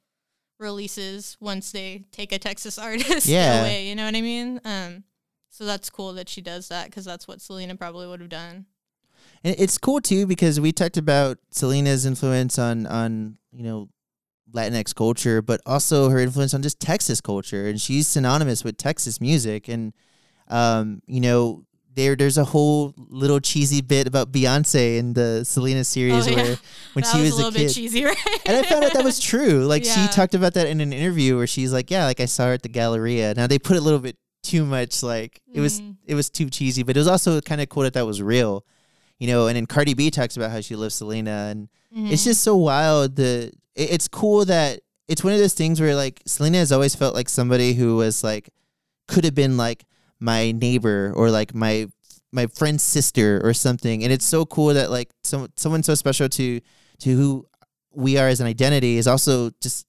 [0.59, 3.61] releases once they take a Texas artist yeah.
[3.61, 3.87] away.
[3.87, 4.61] You know what I mean?
[4.63, 5.03] Um,
[5.49, 8.65] so that's cool that she does that because that's what Selena probably would have done.
[9.43, 13.89] And it's cool too because we talked about Selena's influence on on you know
[14.51, 19.19] Latinx culture, but also her influence on just Texas culture, and she's synonymous with Texas
[19.19, 19.67] music.
[19.67, 19.93] And
[20.53, 25.83] um, you know, there there's a whole little cheesy bit about Beyonce in the Selena
[25.83, 26.35] series oh, yeah.
[26.35, 26.57] where
[26.93, 28.17] when that she was, was a, a kid, cheesy, right?
[28.45, 29.65] and I found out that was true.
[29.65, 29.93] Like yeah.
[29.93, 32.53] she talked about that in an interview where she's like, "Yeah, like I saw her
[32.53, 35.55] at the Galleria." Now they put a little bit too much, like mm.
[35.55, 35.95] it was mm.
[36.05, 38.65] it was too cheesy, but it was also kind of cool that that was real
[39.23, 42.07] you know, and then Cardi B talks about how she loves Selena, and mm-hmm.
[42.07, 43.15] it's just so wild.
[43.15, 46.93] The it, it's cool that it's one of those things where like Selena has always
[46.93, 48.49] felt like somebody who was like
[49.07, 49.85] could have been like
[50.23, 51.87] my neighbor or like my
[52.31, 56.29] my friend's sister or something, and it's so cool that like some someone so special
[56.29, 56.61] to
[56.99, 57.45] to who
[57.93, 59.85] we are as an identity is also just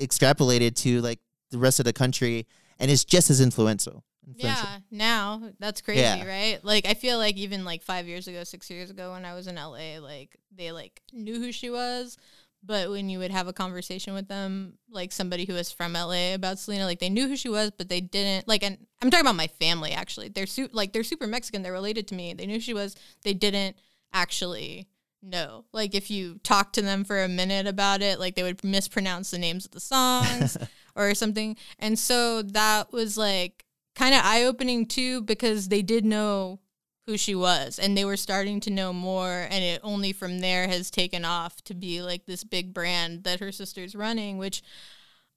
[0.00, 1.18] extrapolated to like
[1.50, 2.46] the rest of the country
[2.78, 4.04] and is just as influential.
[4.36, 6.26] Yeah, now that's crazy, yeah.
[6.26, 6.62] right?
[6.62, 9.46] Like I feel like even like 5 years ago, 6 years ago when I was
[9.46, 12.18] in LA, like they like knew who she was,
[12.64, 16.34] but when you would have a conversation with them, like somebody who was from LA
[16.34, 19.24] about Selena, like they knew who she was, but they didn't like and I'm talking
[19.24, 20.28] about my family actually.
[20.28, 22.34] They're su- like they're super Mexican, they're related to me.
[22.34, 23.76] They knew who she was, they didn't
[24.12, 24.88] actually
[25.22, 25.64] know.
[25.72, 29.30] Like if you talk to them for a minute about it, like they would mispronounce
[29.30, 30.56] the names of the songs
[30.96, 31.56] or something.
[31.78, 36.60] And so that was like kind of eye opening too because they did know
[37.08, 40.68] who she was and they were starting to know more and it only from there
[40.68, 44.62] has taken off to be like this big brand that her sister's running which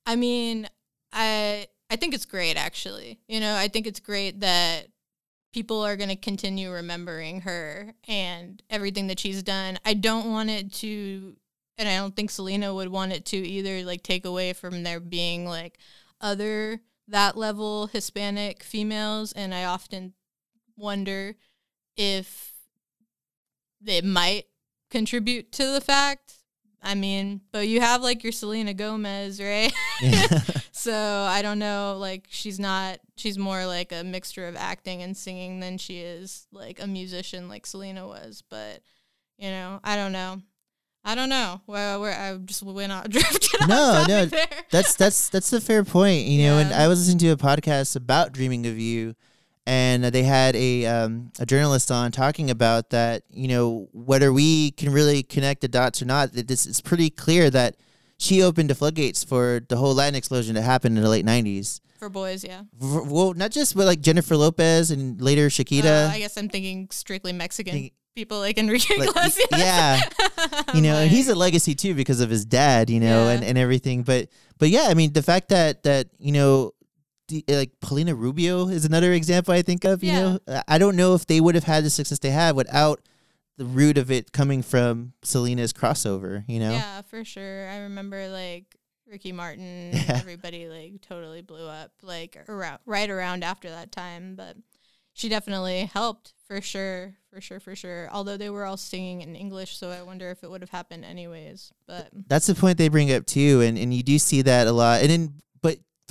[0.06, 0.68] I mean
[1.14, 3.20] I I think it's great actually.
[3.28, 4.88] You know, I think it's great that
[5.54, 9.78] people are going to continue remembering her and everything that she's done.
[9.84, 11.36] I don't want it to,
[11.78, 15.02] and I don't think Selena would want it to either, like take away from there
[15.02, 15.80] being like
[16.22, 16.80] other
[17.10, 19.34] that level Hispanic females.
[19.34, 20.14] And I often
[20.78, 21.36] wonder
[21.95, 22.54] if
[23.86, 24.45] it might
[24.89, 26.41] contribute to the fact
[26.84, 29.71] I mean, but you have like your Selena Gomez, right?
[30.01, 30.41] Yeah.
[30.71, 30.93] so
[31.30, 31.97] I don't know.
[31.99, 32.99] Like she's not.
[33.17, 37.49] She's more like a mixture of acting and singing than she is like a musician,
[37.49, 38.43] like Selena was.
[38.49, 38.82] But
[39.38, 40.41] you know, I don't know.
[41.04, 41.62] I don't know.
[41.67, 43.67] Well, where I just went out drifted.
[43.67, 44.47] No, no, there.
[44.71, 46.25] that's that's that's a fair point.
[46.25, 49.15] You know, and I was listening to a podcast about dreaming of you
[49.65, 53.24] and they had a um, a journalist on talking about that.
[53.30, 57.50] You know, whether we can really connect the dots or not, it's it's pretty clear
[57.50, 57.76] that
[58.17, 61.80] she opened the floodgates for the whole Latin explosion that happened in the late '90s.
[61.97, 62.63] For boys, yeah.
[62.80, 66.08] For, well, not just but like Jennifer Lopez and later Shakira.
[66.08, 67.91] Uh, I guess I'm thinking strictly Mexican.
[68.15, 69.47] people like Enrique like, Iglesias.
[69.56, 70.02] Yeah.
[70.74, 73.34] you know, like, and he's a legacy too because of his dad, you know, yeah.
[73.34, 74.02] and, and everything.
[74.02, 76.74] But but yeah, I mean the fact that that, you know,
[77.48, 80.04] like Paulina Rubio is another example I think of.
[80.04, 80.38] You yeah.
[80.48, 83.02] know, I don't know if they would have had the success they had without
[83.58, 86.44] the root of it coming from Selena's crossover.
[86.48, 86.72] You know.
[86.72, 87.70] Yeah, for sure.
[87.70, 88.76] I remember like
[89.12, 89.91] Ricky Martin.
[90.02, 90.17] Yeah.
[90.17, 94.56] Everybody like totally blew up like around right around after that time, but
[95.13, 98.10] she definitely helped for sure, for sure, for sure.
[98.12, 101.06] Although they were all singing in English, so I wonder if it would have happened
[101.06, 101.72] anyways.
[101.88, 104.72] But that's the point they bring up too, and and you do see that a
[104.72, 105.02] lot.
[105.02, 105.34] And then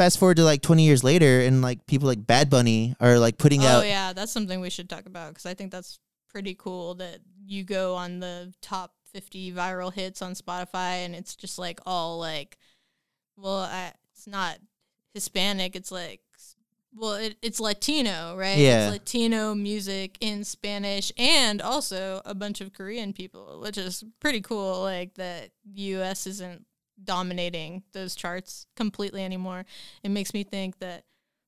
[0.00, 3.36] fast forward to like 20 years later and like people like Bad Bunny are like
[3.36, 5.98] putting oh, out Oh yeah, that's something we should talk about cuz I think that's
[6.30, 11.36] pretty cool that you go on the top 50 viral hits on Spotify and it's
[11.36, 12.56] just like all like
[13.36, 14.58] well, I, it's not
[15.12, 16.22] Hispanic, it's like
[16.94, 18.58] well, it, it's Latino, right?
[18.58, 18.86] Yeah.
[18.86, 24.40] It's Latino music in Spanish and also a bunch of Korean people, which is pretty
[24.40, 24.80] cool.
[24.82, 26.26] Like that the U.S.
[26.26, 26.64] isn't
[27.04, 29.64] dominating those charts completely anymore.
[30.02, 31.04] It makes me think that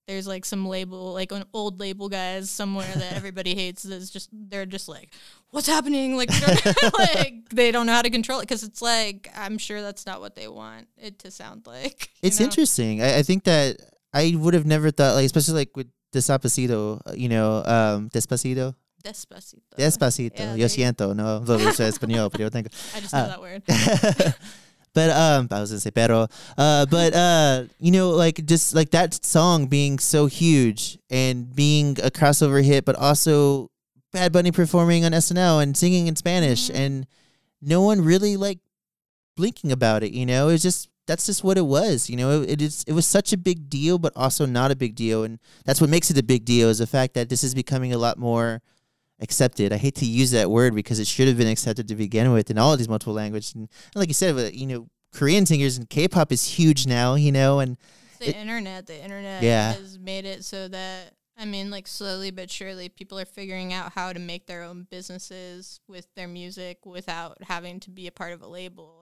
[0.07, 3.85] there's like some label, like an old label guys somewhere that everybody hates.
[3.85, 5.11] Is just they're just like,
[5.51, 6.17] what's happening?
[6.17, 6.31] Like,
[6.99, 10.21] like they don't know how to control it because it's like I'm sure that's not
[10.21, 12.11] what they want it to sound like.
[12.23, 12.45] It's know?
[12.45, 13.03] interesting.
[13.03, 13.79] I, I think that
[14.15, 18.77] I would have never thought, like, especially like with Despacito, you know, um, Despacito.
[19.03, 19.77] Despacito.
[19.77, 20.39] Despacito.
[20.39, 22.69] Yeah, Yo siento, no lo español, pero yo tengo.
[22.95, 23.63] I just know uh, that word.
[24.95, 26.29] But um, I was gonna say pero.
[26.59, 31.97] Uh, but uh, you know, like just like that song being so huge and being
[32.03, 33.71] a crossover hit, but also
[34.13, 36.77] Bad Bunny performing on SNL and singing in Spanish, mm-hmm.
[36.77, 37.07] and
[37.63, 38.59] no one really like
[39.37, 40.13] blinking about it.
[40.13, 42.11] You know, it was just that's just what it was.
[42.11, 44.77] You know, it, it is it was such a big deal, but also not a
[44.77, 47.43] big deal, and that's what makes it a big deal is the fact that this
[47.43, 48.61] is becoming a lot more
[49.23, 49.73] accepted.
[49.73, 52.51] I hate to use that word because it should have been accepted to begin with
[52.51, 53.55] in all of these multiple languages.
[53.55, 57.15] And, and like you said, you know, Korean singers and K-pop is huge now.
[57.15, 57.79] You know, and
[58.19, 58.87] the it, internet.
[58.87, 59.73] The internet yeah.
[59.73, 63.93] has made it so that I mean, like slowly but surely, people are figuring out
[63.93, 68.33] how to make their own businesses with their music without having to be a part
[68.33, 69.02] of a label.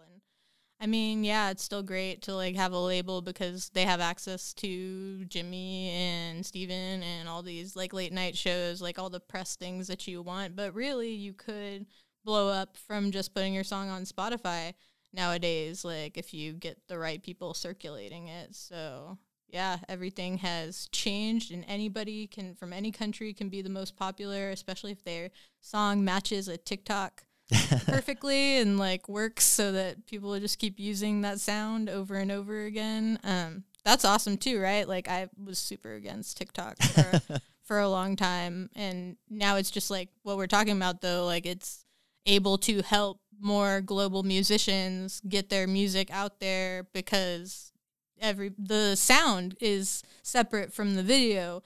[0.82, 4.54] I mean, yeah, it's still great to like have a label because they have access
[4.54, 9.56] to Jimmy and Steven and all these like late night shows, like all the press
[9.56, 10.56] things that you want.
[10.56, 11.84] But really, you could
[12.24, 14.72] blow up from just putting your song on Spotify
[15.12, 18.54] nowadays, like if you get the right people circulating it.
[18.54, 23.96] So, yeah, everything has changed, and anybody can from any country can be the most
[23.96, 27.24] popular, especially if their song matches a TikTok
[27.87, 32.65] perfectly and like works so that people just keep using that sound over and over
[32.65, 33.19] again.
[33.25, 34.87] Um, that's awesome too, right?
[34.88, 37.21] Like I was super against TikTok for,
[37.65, 41.25] for a long time, and now it's just like what we're talking about though.
[41.25, 41.85] Like it's
[42.27, 47.73] able to help more global musicians get their music out there because
[48.21, 51.63] every the sound is separate from the video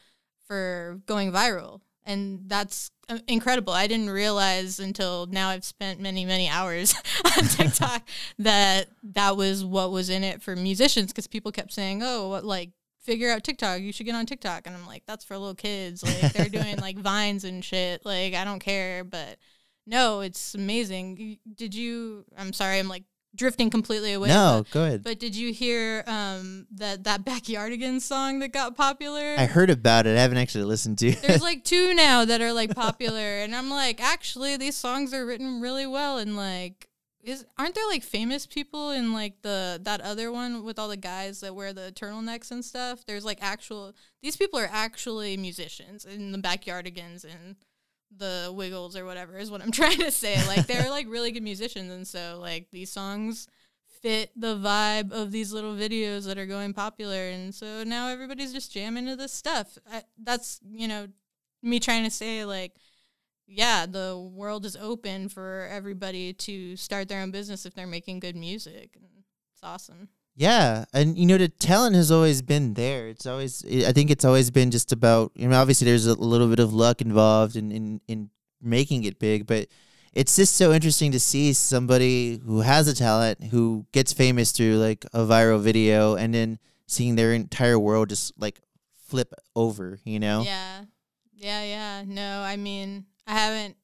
[0.47, 3.73] for going viral and that's uh, incredible.
[3.73, 6.95] I didn't realize until now I've spent many many hours
[7.25, 8.03] on TikTok
[8.39, 12.45] that that was what was in it for musicians because people kept saying, "Oh, what
[12.45, 13.81] like figure out TikTok.
[13.81, 16.03] You should get on TikTok." And I'm like, "That's for little kids.
[16.03, 18.05] Like they're doing like vines and shit.
[18.05, 19.39] Like I don't care." But
[19.87, 21.39] no, it's amazing.
[21.55, 22.25] Did you?
[22.37, 23.05] I'm sorry, I'm like
[23.35, 24.29] drifting completely away.
[24.29, 25.03] no, but, go ahead.
[25.03, 29.35] but did you hear um that that Backyardigans song that got popular?
[29.37, 30.17] I heard about it.
[30.17, 31.13] I haven't actually listened to.
[31.13, 35.27] There's like two now that are like popular, and I'm like, actually, these songs are
[35.27, 36.89] written really well, and like,
[37.23, 40.97] is aren't there like famous people in like the that other one with all the
[40.97, 43.05] guys that wear the turtlenecks and stuff?
[43.07, 47.57] There's like actual these people are actually musicians in the Backyardigans and
[48.17, 50.37] the Wiggles or whatever is what I'm trying to say.
[50.47, 53.49] Like they're like really good musicians, and so like these songs
[54.05, 58.53] fit the vibe of these little videos that are going popular and so now everybody's
[58.53, 61.09] just jamming to this stuff I, that's you know
[61.63, 62.75] me trying to say like
[63.47, 68.21] yeah the world is open for everybody to start their own business if they're making
[68.21, 69.09] good music and
[69.55, 73.09] it's awesome Yeah, and you know the talent has always been there.
[73.09, 76.49] It's always I think it's always been just about you know obviously there's a little
[76.49, 78.31] bit of luck involved in in, in
[78.61, 79.69] making it big, but
[80.13, 84.77] it's just so interesting to see somebody who has a talent who gets famous through
[84.77, 88.61] like a viral video and then seeing their entire world just like
[89.07, 90.43] flip over, you know?
[90.43, 90.85] yeah
[91.37, 93.77] yeah yeah no i mean i haven't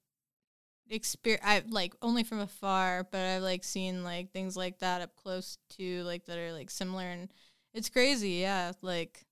[0.90, 5.14] exper i like only from afar but i've like seen like things like that up
[5.16, 7.32] close too like that are like similar and
[7.72, 9.24] it's crazy yeah like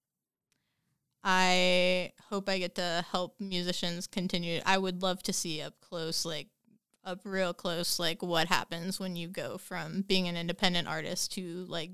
[1.24, 6.24] i hope i get to help musicians continue i would love to see up close
[6.24, 6.48] like
[7.04, 11.64] up real close like what happens when you go from being an independent artist to
[11.68, 11.90] like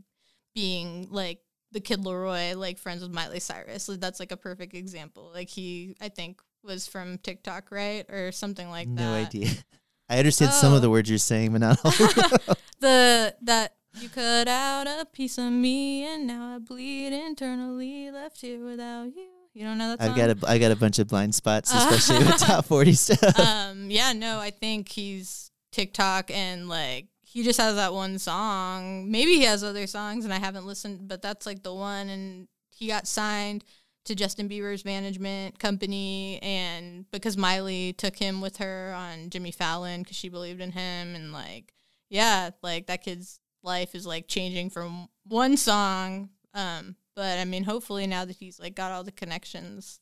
[0.55, 1.41] being like
[1.75, 3.91] the kid LAROI, like friends with Miley Cyrus.
[3.99, 5.31] That's like a perfect example.
[5.35, 9.01] Like he, I think, was from TikTok, right, or something like that.
[9.03, 9.51] no idea.
[10.09, 10.93] I understand some of the Oh.
[10.93, 11.91] words you're saying, but not all.
[12.81, 18.41] the that you cut out a piece of me, and now I bleed internally, left
[18.41, 19.27] here without you.
[19.55, 20.11] You don't know that song?
[20.11, 22.93] I've got a I got a bunch of blind spots, Uh, especially with top forty
[22.95, 23.39] stuff.
[23.39, 29.11] um, yeah, no, I think he's TikTok and like he just has that one song.
[29.11, 32.09] Maybe he has other songs and I haven't listened, but that's like the one.
[32.09, 33.65] And he got signed
[34.05, 40.03] to Justin Bieber's management company, and because Miley took him with her on Jimmy Fallon
[40.03, 41.73] because she believed in him, and like,
[42.11, 46.29] yeah, like that kid's life is like changing from one song.
[46.53, 50.01] Um, but I mean, hopefully now that he's like got all the connections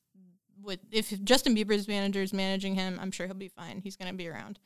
[0.62, 3.80] with if Justin Bieber's manager is managing him, I'm sure he'll be fine.
[3.80, 4.58] He's gonna be around.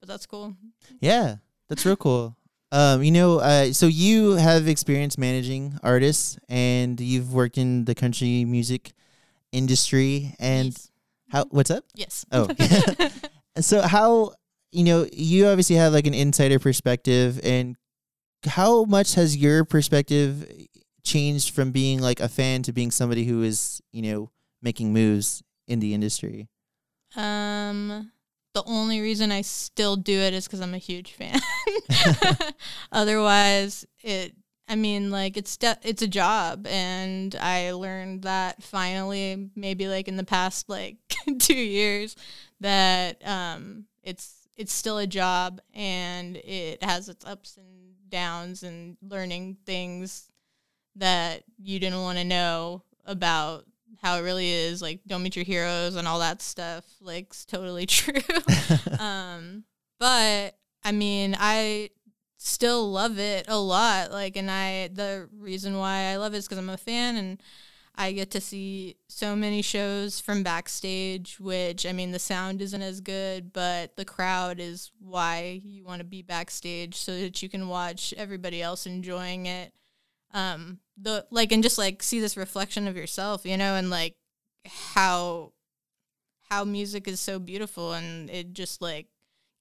[0.00, 0.54] But that's cool.
[1.00, 1.36] Yeah,
[1.68, 2.36] that's real cool.
[2.70, 7.94] Um, you know, uh, so you have experience managing artists, and you've worked in the
[7.94, 8.92] country music
[9.52, 10.34] industry.
[10.38, 10.90] And yes.
[11.30, 11.44] how?
[11.50, 11.84] What's up?
[11.94, 12.26] yes.
[12.30, 12.48] Oh,
[13.60, 14.32] so how?
[14.70, 17.76] You know, you obviously have like an insider perspective, and
[18.46, 20.46] how much has your perspective
[21.04, 25.42] changed from being like a fan to being somebody who is, you know, making moves
[25.66, 26.48] in the industry?
[27.16, 28.12] Um,
[28.58, 31.38] the only reason I still do it is because I'm a huge fan.
[32.92, 34.34] Otherwise, it.
[34.70, 40.08] I mean, like it's de- it's a job, and I learned that finally, maybe like
[40.08, 40.96] in the past like
[41.38, 42.16] two years,
[42.60, 48.96] that um, it's it's still a job, and it has its ups and downs, and
[49.00, 50.32] learning things
[50.96, 53.64] that you didn't want to know about
[54.00, 56.84] how it really is like don't meet your heroes and all that stuff.
[57.00, 58.20] Like totally true.
[58.98, 59.64] Um
[59.98, 61.90] but i mean i
[62.36, 64.10] still love it a lot.
[64.10, 67.42] Like and i the reason why i love it is because i'm a fan and
[67.96, 72.82] i get to see so many shows from backstage which i mean the sound isn't
[72.82, 77.48] as good but the crowd is why you want to be backstage so that you
[77.48, 79.72] can watch everybody else enjoying it.
[80.32, 84.14] Um the like and just like see this reflection of yourself you know and like
[84.94, 85.52] how
[86.50, 89.06] how music is so beautiful and it just like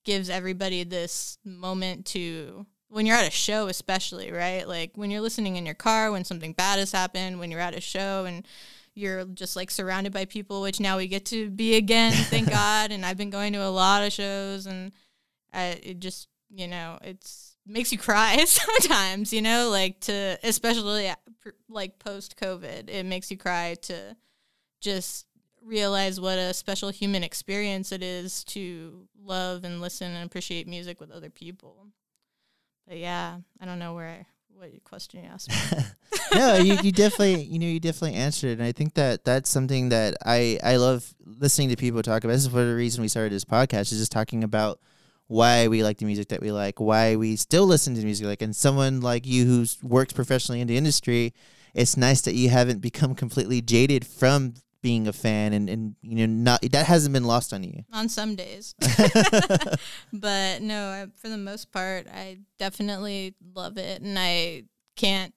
[0.06, 4.68] gives everybody this moment to when you're at a show especially right?
[4.68, 7.76] Like when you're listening in your car when something bad has happened when you're at
[7.76, 8.48] a show and
[8.96, 12.92] you're just like surrounded by people which now we get to be again thank god
[12.92, 14.92] and i've been going to a lot of shows and
[15.54, 21.12] I, it just you know it's makes you cry sometimes you know like to especially
[21.70, 24.16] like post covid it makes you cry to
[24.82, 25.26] just
[25.64, 31.00] realize what a special human experience it is to love and listen and appreciate music
[31.00, 31.88] with other people
[32.88, 34.26] but yeah i don't know where I,
[34.56, 35.52] what question you asked
[36.34, 39.50] no, you, you definitely you know you definitely answered it, and I think that that's
[39.50, 42.34] something that I I love listening to people talk about.
[42.34, 44.80] This is for the reason we started this podcast is just talking about
[45.28, 48.26] why we like the music that we like, why we still listen to music.
[48.26, 51.34] Like, and someone like you who works professionally in the industry.
[51.74, 56.16] It's nice that you haven't become completely jaded from being a fan and, and you
[56.16, 57.84] know not that hasn't been lost on you.
[57.92, 58.74] On some days.
[60.14, 64.02] But no I, for the most part i definitely love it.
[64.02, 64.64] And i
[64.96, 65.34] can't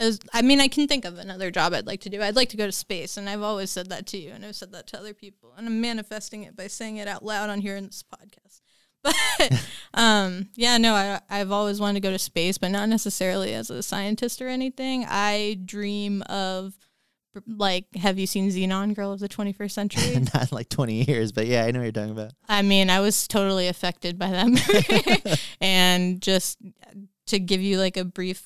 [0.00, 2.20] as, i mean i can think of another job i'd like to do.
[2.22, 3.16] I'd like to go to space.
[3.16, 5.52] And i've always said that to you and i've said that to other people.
[5.56, 8.62] And i'm manifesting it by saying it out loud on here in this podcast
[9.38, 13.54] but um, yeah no I, i've always wanted to go to space but not necessarily
[13.54, 16.74] as a scientist or anything i dream of
[17.46, 20.26] like have you seen Zenon Girl of the 21st Century?
[20.34, 22.32] Not like 20 years, but yeah, I know what you're talking about.
[22.48, 25.40] I mean, I was totally affected by that movie.
[25.60, 26.58] and just
[27.26, 28.42] to give you like a brief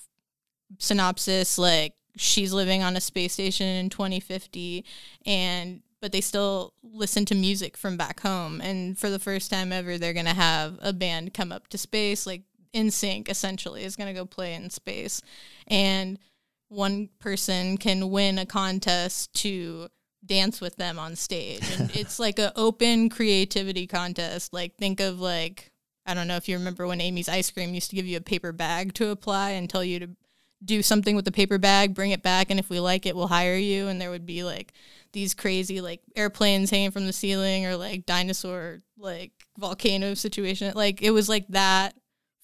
[0.79, 4.85] synopsis, like she's living on a space station in 2050
[5.25, 8.61] and but they still listen to music from back home.
[8.61, 11.79] And for the first time ever they're going to have a band come up to
[11.79, 12.43] space like
[12.75, 15.23] NSYNC essentially is going to go play in space.
[15.69, 16.19] And
[16.69, 19.89] one person can win a contest to
[20.25, 21.63] dance with them on stage.
[21.79, 24.53] And it's like an open creativity contest.
[24.53, 25.71] Like think of like
[26.05, 28.21] i don't know if you remember when amy's ice cream used to give you a
[28.21, 30.09] paper bag to apply and tell you to
[30.65, 33.29] do something with the paper bag bring it back and if we like it we'll
[33.29, 33.87] hire you.
[33.87, 34.73] And there would be like
[35.13, 41.03] these crazy like airplanes hanging from the ceiling or like dinosaur like volcano situation like
[41.03, 41.95] it was like that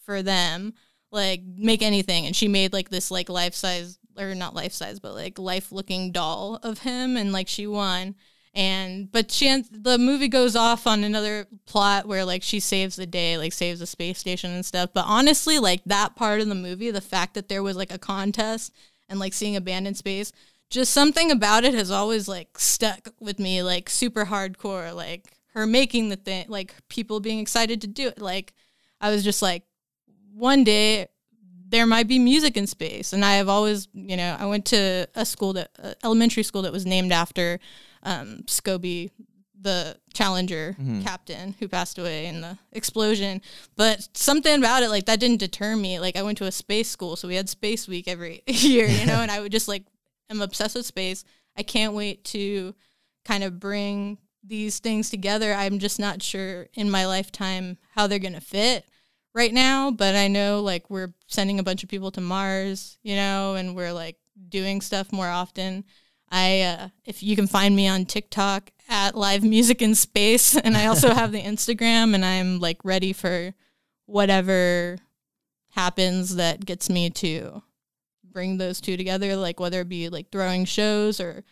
[0.04, 0.74] for them
[1.10, 4.98] like make anything and she made like this like life size or not life size,
[4.98, 8.14] but like life looking doll of him, and like she won.
[8.54, 13.06] And but she the movie goes off on another plot where like she saves the
[13.06, 14.90] day, like saves the space station and stuff.
[14.92, 17.98] But honestly, like that part of the movie, the fact that there was like a
[17.98, 18.74] contest
[19.08, 20.32] and like seeing abandoned space,
[20.70, 24.94] just something about it has always like stuck with me, like super hardcore.
[24.94, 28.20] Like her making the thing, like people being excited to do it.
[28.20, 28.52] Like
[29.00, 29.64] I was just like,
[30.32, 31.08] one day
[31.70, 33.12] there might be music in space.
[33.12, 36.62] And I have always, you know, I went to a school that, uh, elementary school
[36.62, 37.60] that was named after
[38.02, 39.10] um, Scobee,
[39.60, 41.02] the Challenger mm-hmm.
[41.02, 43.42] captain who passed away in the explosion.
[43.76, 45.98] But something about it, like, that didn't deter me.
[45.98, 49.04] Like, I went to a space school, so we had Space Week every year, you
[49.04, 49.84] know, and I would just, like,
[50.30, 51.24] I'm obsessed with space.
[51.56, 52.74] I can't wait to
[53.24, 55.52] kind of bring these things together.
[55.52, 58.86] I'm just not sure in my lifetime how they're going to fit
[59.34, 63.16] right now, but I know like we're sending a bunch of people to Mars, you
[63.16, 64.16] know, and we're like
[64.48, 65.84] doing stuff more often.
[66.30, 70.76] I uh, if you can find me on TikTok at live music in space and
[70.76, 73.54] I also have the Instagram and I'm like ready for
[74.06, 74.98] whatever
[75.70, 77.62] happens that gets me to
[78.38, 81.42] bring those two together like whether it be like throwing shows or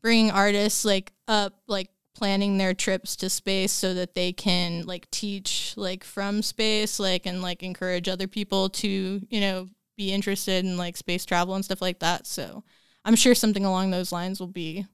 [0.00, 5.10] bringing artists like up like planning their trips to space so that they can like
[5.10, 9.66] teach like from space like and like encourage other people to you know
[9.96, 12.28] be interested in like space travel and stuff like that.
[12.28, 12.62] So
[13.04, 14.86] i'm sure something along those lines will be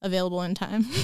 [0.00, 0.86] available in time.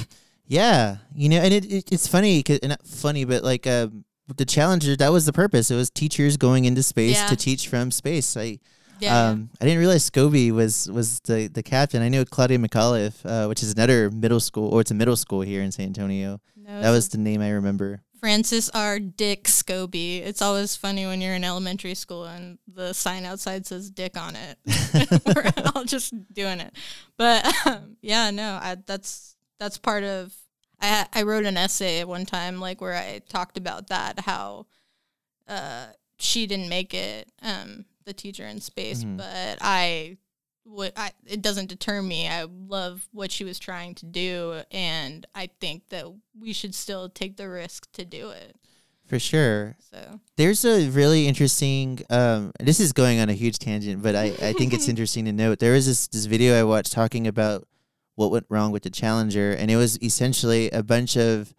[0.46, 4.04] Yeah you know and it, it it's funny cause, not funny but like um
[4.34, 5.70] the challenger that was the purpose.
[5.70, 7.26] It was teachers going into space yeah.
[7.28, 8.34] to teach from space.
[8.34, 8.58] I
[9.00, 12.02] yeah, um, I didn't realize Scobee was was the, the captain.
[12.02, 15.40] I knew Claudia McAuliffe, uh, which is another middle school, or it's a middle school
[15.40, 16.40] here in San Antonio.
[16.56, 18.02] No, that was the name I remember.
[18.20, 18.98] Francis R.
[18.98, 20.22] Dick Scobee.
[20.22, 24.34] It's always funny when you're in elementary school and the sign outside says Dick on
[24.34, 24.58] it.
[25.36, 26.74] We're all just doing it,
[27.18, 30.34] but um, yeah, no, I, that's that's part of.
[30.80, 34.66] I I wrote an essay at one time, like where I talked about that how.
[35.46, 35.88] Uh,
[36.18, 37.28] she didn't make it.
[37.42, 39.16] Um, the teacher in space, mm-hmm.
[39.16, 40.18] but I
[40.64, 42.28] would I it doesn't deter me.
[42.28, 46.06] I love what she was trying to do and I think that
[46.38, 48.56] we should still take the risk to do it.
[49.06, 49.76] For sure.
[49.90, 54.32] So there's a really interesting um this is going on a huge tangent, but I,
[54.40, 55.58] I think it's interesting to note.
[55.58, 57.66] There is this this video I watched talking about
[58.14, 61.54] what went wrong with the Challenger and it was essentially a bunch of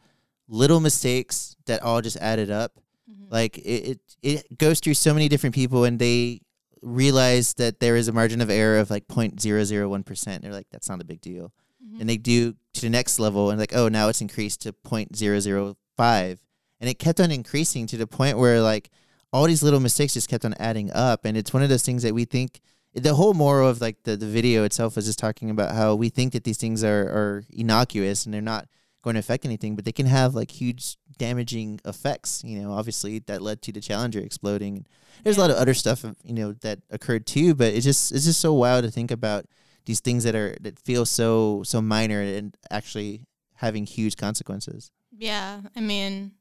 [0.48, 2.80] little mistakes that all just added up
[3.10, 3.34] Mm-hmm.
[3.34, 6.42] Like it, it, it goes through so many different people, and they
[6.82, 10.44] realize that there is a margin of error of like 0.001 percent.
[10.44, 11.54] They're like, that's not a big deal,
[11.84, 12.02] mm-hmm.
[12.02, 16.38] and they do to the next level, and like, oh, now it's increased to 0.005,
[16.80, 18.90] and it kept on increasing to the point where like
[19.32, 22.04] all these little mistakes just kept on adding up, and it's one of those things
[22.04, 22.62] that we think
[22.96, 26.10] the whole moral of like the, the video itself was just talking about how we
[26.10, 28.68] think that these things are, are innocuous and they're not
[29.04, 32.44] going to affect anything, but they can have like huge damaging effects.
[32.44, 34.86] You know, obviously that led to the Challenger exploding.
[35.24, 35.44] There's yeah.
[35.44, 37.56] a lot of other stuff, you know, that occurred too.
[37.56, 39.46] But it's just it's just so wild to think about
[39.86, 44.92] these things that are that feel so so minor and actually having huge consequences.
[45.18, 46.32] Yeah, I mean,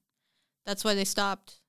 [0.67, 1.61] that's why they stopped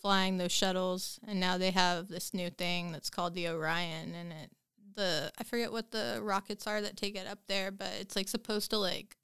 [0.00, 4.32] flying those shuttles, and now they have this new thing that's called the Orion, and
[4.32, 4.50] it
[4.96, 8.28] the I forget what the rockets are that take it up there, but it's like
[8.28, 9.16] supposed to like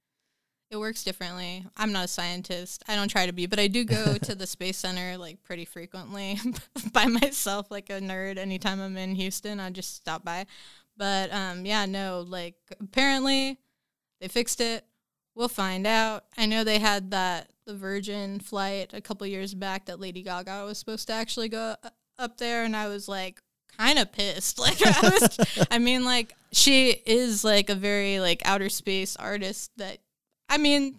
[0.71, 1.67] It works differently.
[1.77, 2.85] I'm not a scientist.
[2.87, 5.65] I don't try to be, but I do go to the space center like pretty
[5.65, 6.39] frequently
[6.93, 8.39] by myself, like a nerd.
[8.39, 10.47] Anytime I'm in Houston, I just stop by.
[10.97, 13.59] But um, yeah, no, like apparently
[14.21, 14.85] they fixed it.
[15.35, 16.25] We'll find out.
[16.37, 20.65] I know they had that the Virgin flight a couple years back that Lady Gaga
[20.67, 23.41] was supposed to actually go uh, up there, and I was like
[23.77, 24.59] kind of pissed.
[24.61, 29.73] Like I was, I mean, like she is like a very like outer space artist
[29.79, 29.99] that
[30.51, 30.97] I mean,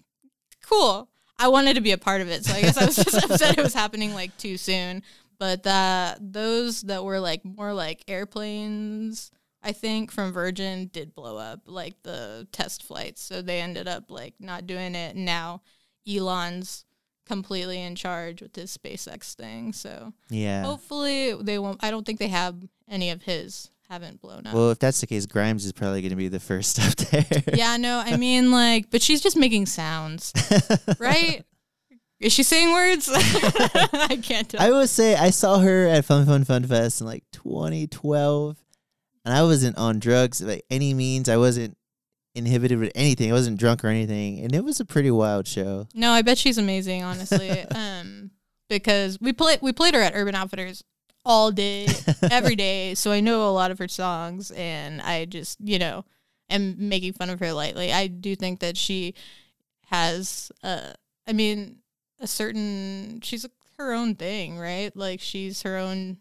[0.66, 1.08] cool.
[1.38, 3.58] I wanted to be a part of it, so I guess I was just upset
[3.58, 5.04] it was happening like too soon.
[5.38, 9.32] But that those that were like more like airplanes,
[9.64, 13.22] I think from Virgin did blow up, like the test flights.
[13.22, 15.16] So they ended up like not doing it.
[15.16, 15.62] Now
[16.08, 16.86] Elon's
[17.26, 19.74] completely in charge with his SpaceX thing.
[19.74, 20.64] So Yeah.
[20.64, 21.84] hopefully they won't.
[21.84, 22.56] I don't think they have
[22.88, 24.54] any of his haven't blown up.
[24.54, 27.26] Well, if that's the case, Grimes is probably going to be the first up there.
[27.54, 30.32] yeah, no, I mean like, but she's just making sounds,
[31.00, 31.44] right?
[32.22, 33.10] Is she saying words?
[33.14, 34.62] I can't tell.
[34.62, 38.58] I will say I saw her at Fun Fun Fun Fest in like 2012,
[39.26, 41.28] and I wasn't on drugs by any means.
[41.28, 41.76] I wasn't
[42.34, 43.30] inhibited with anything.
[43.30, 45.88] I wasn't drunk or anything, and it was a pretty wild show.
[45.94, 47.50] no, I bet she's amazing, honestly.
[47.76, 48.32] um,
[48.70, 50.84] because we played we played her at Urban Outfitters
[51.26, 51.88] all day,
[52.30, 56.06] every day, so I know a lot of her songs, and I just you know
[56.50, 57.94] am making fun of her lightly.
[57.94, 59.14] I do think that she
[59.88, 60.94] has, uh,
[61.28, 61.78] I mean,
[62.20, 63.46] a certain she's
[63.78, 64.96] her own thing, right?
[64.96, 66.18] Like she's her own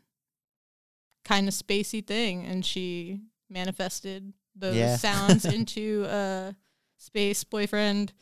[1.24, 4.96] kind of spacey thing, and she manifested those Yeah.
[4.96, 6.54] sounds into a
[6.98, 8.12] space boyfriend,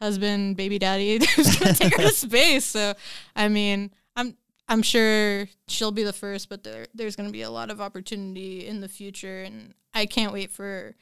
[0.00, 2.64] husband, baby daddy who's gonna take her to space.
[2.64, 2.94] So,
[3.36, 3.90] I mean,
[4.70, 8.66] I'm sure she'll be the first, but there there's gonna be a lot of opportunity
[8.66, 10.94] in the future, and I can't wait for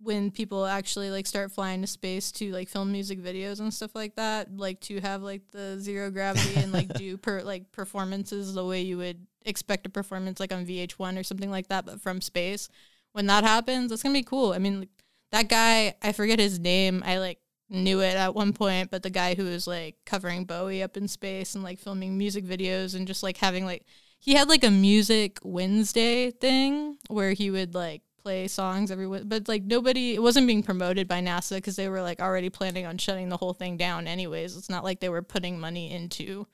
[0.00, 3.94] when people actually like start flying to space to like film music videos and stuff
[3.94, 8.52] like that like to have like the zero gravity and like do per like performances
[8.54, 12.00] the way you would expect a performance like on VH1 or something like that but
[12.00, 12.68] from space.
[13.12, 14.52] When that happens it's going to be cool.
[14.52, 14.90] I mean like,
[15.32, 17.38] that guy i forget his name i like
[17.68, 21.08] knew it at one point but the guy who was like covering bowie up in
[21.08, 23.84] space and like filming music videos and just like having like
[24.20, 29.46] he had like a music wednesday thing where he would like play songs every but
[29.46, 32.98] like nobody it wasn't being promoted by nasa because they were like already planning on
[32.98, 34.56] shutting the whole thing down anyways.
[34.56, 36.44] It's not like they were putting money into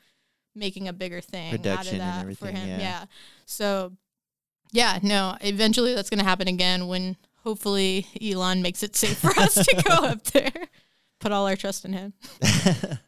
[0.54, 2.68] making a bigger thing out of that for him.
[2.68, 2.78] yeah.
[2.78, 3.04] yeah.
[3.46, 3.92] So
[4.70, 9.30] yeah no eventually that's going to happen again when hopefully elon makes it safe for
[9.40, 10.68] us to go up there
[11.22, 12.12] put all our trust in him.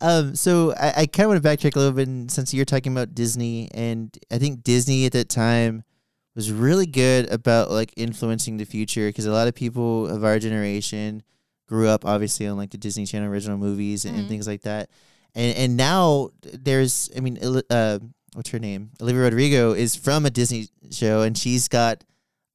[0.00, 2.64] Um, so I, I kind of want to backtrack a little bit and since you're
[2.64, 5.84] talking about Disney, and I think Disney at that time
[6.34, 10.40] was really good about like influencing the future because a lot of people of our
[10.40, 11.22] generation
[11.68, 14.28] grew up obviously on like the Disney Channel original movies and, and Mhm.
[14.28, 14.90] things like that,
[15.34, 17.38] and and now there's I mean
[17.70, 18.00] uh,
[18.34, 18.90] what's her name?
[19.00, 22.02] Olivia Rodrigo is from a Disney show and she's got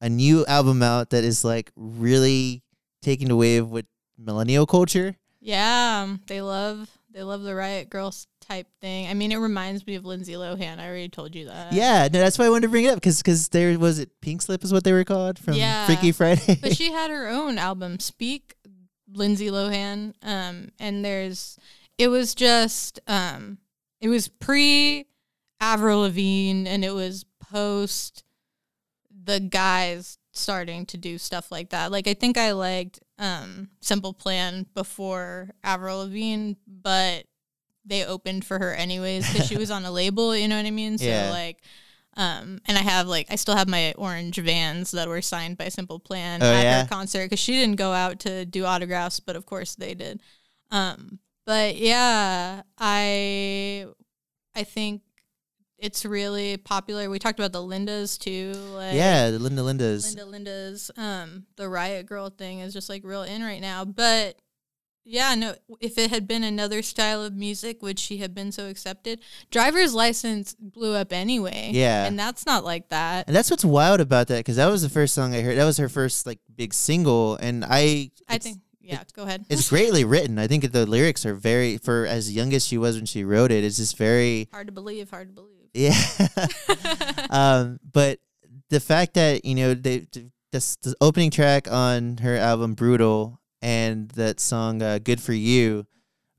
[0.01, 2.63] a new album out that is like really
[3.01, 3.85] taking the wave with
[4.19, 5.15] millennial culture.
[5.39, 9.85] yeah um, they love they love the riot girls type thing i mean it reminds
[9.87, 12.63] me of lindsay lohan i already told you that Yeah, no, that's why I wanted
[12.63, 15.03] to bring it up because because there was it Pink Slip is what they were
[15.03, 15.85] called from Yeah.
[15.85, 16.57] Freaky Friday.
[16.61, 18.55] but she had her own album speak
[19.13, 21.57] lindsay lohan um and there's
[21.97, 23.57] it was just um
[24.01, 25.05] it was pre
[25.61, 28.23] avril lavigne and it was post
[29.23, 34.13] the guys starting to do stuff like that like i think i liked um simple
[34.13, 37.25] plan before avril lavigne but
[37.85, 40.71] they opened for her anyways because she was on a label you know what i
[40.71, 41.29] mean so Yeah.
[41.29, 41.61] like
[42.17, 45.69] um, and I have like I still have my orange Vans that were signed by
[45.69, 46.81] Simple Plan Oh, at yeah?
[46.81, 50.19] her concert because she didn't go out to do autographs, but of course they did.
[50.69, 53.85] Um, but yeah, I
[54.53, 55.03] I think
[55.81, 57.09] it's really popular.
[57.09, 58.53] We talked about the Lindas too.
[58.75, 60.15] Like yeah, the Linda Lindas.
[60.15, 63.85] Linda Linda's um the Riot Girl thing is just like real in right now.
[63.85, 64.39] But
[65.05, 68.67] yeah, no, if it had been another style of music, would she have been so
[68.67, 69.19] accepted?
[69.49, 71.71] Driver's license blew up anyway.
[71.73, 72.05] Yeah.
[72.05, 73.25] And that's not like that.
[73.25, 75.57] And that's what's wild about that because that was the first song I heard.
[75.57, 79.45] That was her first like big single, and I I think yeah, go ahead.
[79.49, 80.37] it's greatly written.
[80.37, 83.51] I think the lyrics are very for as young as she was when she wrote
[83.51, 83.63] it.
[83.63, 85.58] It's just very hard to believe, hard to believe.
[85.73, 85.99] Yeah.
[87.29, 88.19] um, but
[88.69, 90.07] the fact that you know they
[90.51, 95.85] this the opening track on her album Brutal and that song uh, Good for You,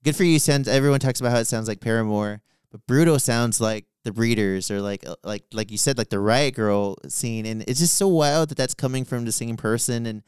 [0.05, 0.69] Good for You sounds.
[0.69, 4.81] Everyone talks about how it sounds like Paramore, but Brutal sounds like the Breeders or
[4.81, 8.09] like uh, like like you said like the Riot Girl scene, and it's just so
[8.09, 10.07] wild that that's coming from the same person.
[10.07, 10.23] And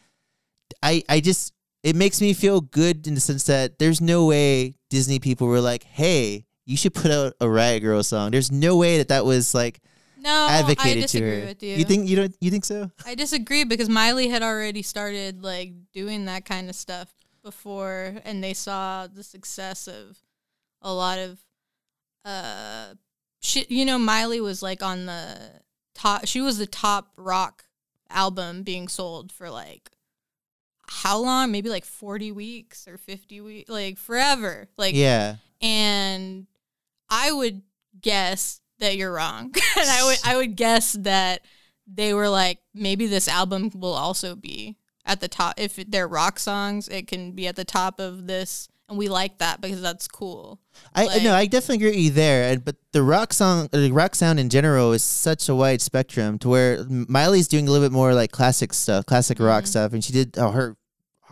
[0.83, 4.77] I I just it makes me feel good in the sense that there's no way
[4.91, 8.77] Disney people were like, "Hey, you should put out a Riot Girl song." There's no
[8.77, 9.81] way that that was like
[10.19, 11.47] no, I advocated to disagree her.
[11.47, 11.77] with you.
[11.77, 12.37] You think you don't?
[12.41, 12.91] You think so?
[13.05, 18.43] I disagree because Miley had already started like doing that kind of stuff before, and
[18.43, 20.19] they saw the success of
[20.81, 21.41] a lot of
[22.25, 22.95] uh
[23.41, 23.71] shit.
[23.71, 25.39] You know, Miley was like on the
[25.95, 26.27] top.
[26.27, 27.65] She was the top rock
[28.09, 29.91] album being sold for like
[30.87, 31.51] how long?
[31.51, 34.69] Maybe like forty weeks or fifty weeks, like forever.
[34.77, 35.37] Like Yeah.
[35.61, 36.47] and
[37.13, 37.63] I would
[38.01, 39.55] guess that you're wrong.
[39.79, 41.43] and I would I would guess that
[41.87, 46.39] they were like maybe this album will also be at the top if they're rock
[46.39, 50.07] songs, it can be at the top of this and we like that because that's
[50.09, 50.61] cool.
[50.95, 52.59] I Like- no, I definitely agree with you there.
[52.59, 56.49] But the rock song, the rock sound in general, is such a wide spectrum to
[56.49, 59.69] where Miley's doing a little bit more like classic stuff, classic rock Mhm.
[59.69, 60.77] stuff, and she did oh, her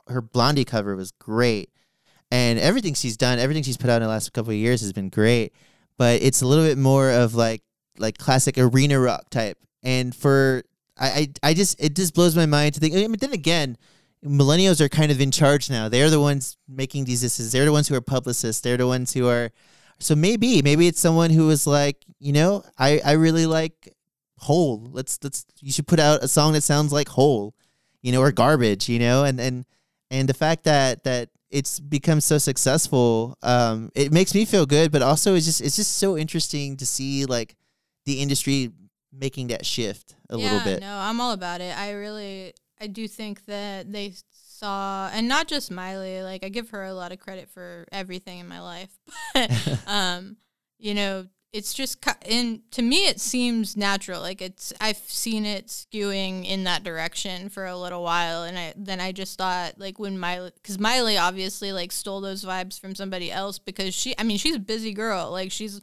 [0.08, 1.70] her Blondie cover was great,
[2.30, 4.92] and everything she's done, everything she's put out in the last couple of years has
[4.92, 5.52] been great.
[5.98, 7.62] But it's a little bit more of like
[7.98, 10.62] like classic arena rock type, and for
[10.98, 11.08] I
[11.42, 12.94] I, I just it just blows my mind to think.
[12.94, 13.76] I mean, then again.
[14.22, 15.88] Millennials are kind of in charge now.
[15.88, 17.52] They're the ones making these decisions.
[17.52, 18.60] They're the ones who are publicists.
[18.60, 19.50] They're the ones who are
[20.00, 23.94] so maybe, maybe it's someone who was like, you know, I, I really like
[24.38, 24.88] Hole.
[24.92, 27.54] Let's let's you should put out a song that sounds like Hole,
[28.00, 29.66] you know, or garbage, you know, and and
[30.10, 34.92] and the fact that that it's become so successful, um, it makes me feel good,
[34.92, 37.56] but also it's just it's just so interesting to see like
[38.06, 38.70] the industry
[39.12, 40.80] making that shift a yeah, little bit.
[40.80, 41.76] No, I'm all about it.
[41.76, 46.70] I really I do think that they saw and not just Miley, like I give
[46.70, 48.90] her a lot of credit for everything in my life.
[49.34, 49.50] But
[49.86, 50.36] um,
[50.78, 54.20] you know, it's just in to me it seems natural.
[54.20, 58.72] Like it's I've seen it skewing in that direction for a little while and I
[58.76, 62.94] then I just thought like when Miley cuz Miley obviously like stole those vibes from
[62.94, 65.30] somebody else because she I mean, she's a busy girl.
[65.30, 65.80] Like she's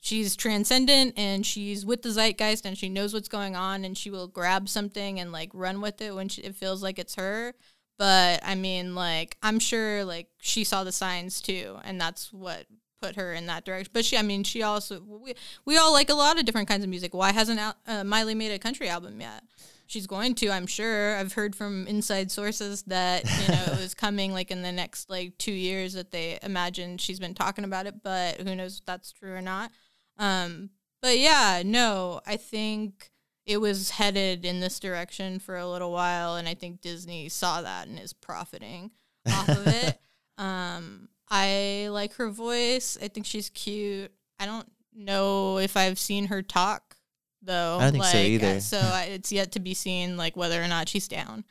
[0.00, 4.10] she's transcendent and she's with the zeitgeist and she knows what's going on and she
[4.10, 7.52] will grab something and like run with it when she, it feels like it's her
[7.98, 12.64] but i mean like i'm sure like she saw the signs too and that's what
[13.00, 13.90] put her in that direction.
[13.92, 15.34] But she i mean she also we,
[15.64, 17.14] we all like a lot of different kinds of music.
[17.14, 19.42] Why hasn't Al- uh, miley made a country album yet?
[19.86, 21.16] She's going to i'm sure.
[21.16, 25.10] I've heard from inside sources that you know it was coming like in the next
[25.10, 28.86] like two years that they imagined she's been talking about it but who knows if
[28.86, 29.70] that's true or not.
[30.18, 30.70] Um,
[31.02, 33.10] but yeah, no, I think
[33.46, 37.62] it was headed in this direction for a little while, and I think Disney saw
[37.62, 38.90] that and is profiting
[39.26, 39.98] off of it.
[40.38, 42.98] Um, I like her voice.
[43.00, 44.10] I think she's cute.
[44.38, 46.96] I don't know if I've seen her talk
[47.42, 47.78] though.
[47.78, 48.60] I don't think so either.
[48.60, 51.44] So I, it's yet to be seen, like whether or not she's down.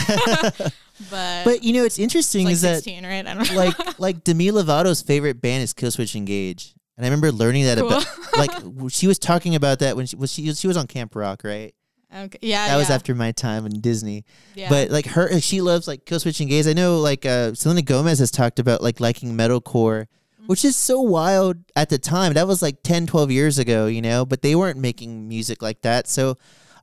[0.00, 0.72] but
[1.44, 3.26] but you know, it's interesting like is that right?
[3.26, 3.56] I don't know.
[3.56, 7.88] like like Demi Lovato's favorite band is Killswitch Engage, and I remember learning that Cool.
[7.88, 8.06] about
[8.36, 8.50] like
[8.90, 11.74] she was talking about that when she was she, she was on Camp Rock, right?
[12.14, 12.38] Okay.
[12.42, 14.24] yeah, That was after my time in Disney.
[14.54, 14.68] yeah.
[14.68, 16.66] But like her, she loves like Killswitch Engage.
[16.66, 20.06] I know like uh, Selena Gomez has talked about like liking metalcore,
[20.36, 20.46] Mm-hmm.
[20.46, 22.34] which is so wild at the time.
[22.34, 24.26] That was like 10, 12 years ago, you know.
[24.26, 26.36] But they weren't making music like that, so.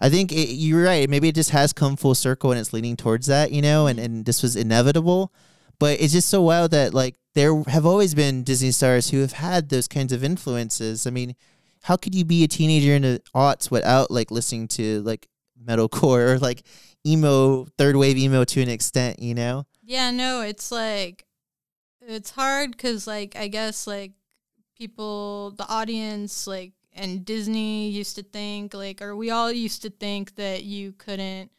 [0.04, 1.08] I think it, you're right.
[1.08, 4.00] Maybe it just has come full circle and it's leaning towards that, you know, and,
[4.00, 5.32] and this was inevitable.
[5.78, 9.34] But it's just so wild that like there have always been Disney stars who have
[9.34, 11.06] had those kinds of influences.
[11.06, 11.36] I mean,
[11.82, 15.28] how could you be a teenager in the aughts without like listening to like
[15.64, 16.64] metalcore or like
[17.06, 19.66] emo, third wave emo to an extent, you know?
[19.84, 21.26] Yeah, no, it's like
[22.02, 24.14] it's hard because like I guess like
[24.78, 29.90] people, the audience, like and Disney used to think like, or we all used to
[29.90, 31.52] think that you couldn't.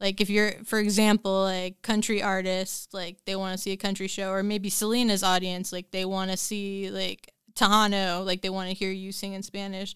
[0.00, 4.08] Like if you're, for example, like country artists, like they want to see a country
[4.08, 8.68] show, or maybe Selena's audience, like they want to see like Tejano, like they want
[8.68, 9.94] to hear you sing in Spanish.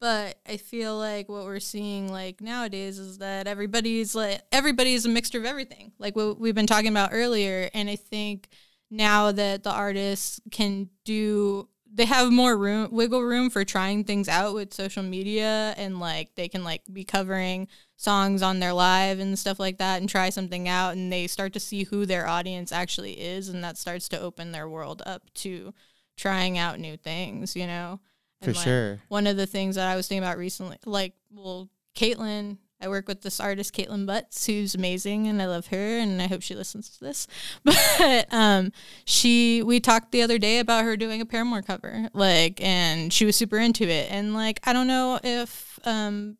[0.00, 5.08] But I feel like what we're seeing like nowadays is that everybody's like everybody's a
[5.08, 7.70] mixture of everything, like what we've been talking about earlier.
[7.72, 8.48] And I think
[8.90, 14.28] now that the artists can do they have more room wiggle room for trying things
[14.28, 19.18] out with social media and like they can like be covering songs on their live
[19.18, 22.26] and stuff like that and try something out and they start to see who their
[22.26, 25.74] audience actually is and that starts to open their world up to
[26.16, 28.00] trying out new things you know
[28.42, 29.00] For like, sure.
[29.08, 33.06] one of the things that I was thinking about recently, like, well, Kaitlin, I work
[33.06, 36.56] with this artist, Kaitlin Butts, who's amazing, and I love her, and I hope she
[36.56, 37.28] listens to this.
[37.64, 38.72] But um,
[39.04, 43.24] she, we talked the other day about her doing a Paramore cover, like, and she
[43.24, 46.38] was super into it, and like, I don't know if um,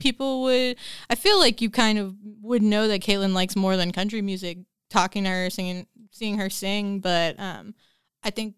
[0.00, 0.76] people would.
[1.10, 4.58] I feel like you kind of would know that Kaitlin likes more than country music
[4.90, 7.00] talking to her, singing, seeing her sing.
[7.00, 7.74] But um,
[8.22, 8.54] I think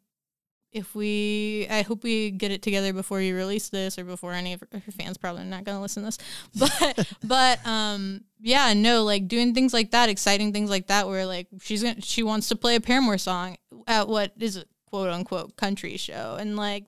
[0.74, 4.54] if we, I hope we get it together before you release this or before any
[4.54, 6.18] of her fans probably not gonna listen to this.
[6.58, 11.26] But but um, yeah, no, like doing things like that, exciting things like that, where
[11.26, 13.56] like she's gonna, she wants to play a Paramore song
[13.86, 16.84] at what is a quote unquote country show, and like,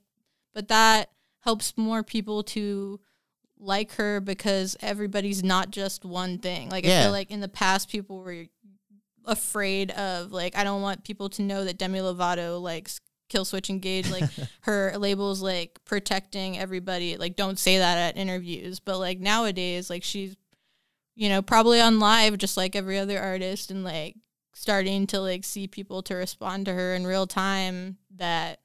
[0.52, 1.10] but that
[1.40, 2.98] helps more people to
[3.58, 6.70] like her because everybody's not just one thing.
[6.70, 8.46] Like I feel like in the past people were
[9.24, 14.10] afraid of like I don't want people to know that Demi Lovato likes Killswitch Engage
[14.10, 14.24] like
[14.62, 17.16] her labels like protecting everybody.
[17.16, 20.36] Like don't say that at interviews but like nowadays like she's
[21.14, 24.16] you know probably on live just like every other artist and like
[24.56, 28.60] starting to like see people to respond to her in real time that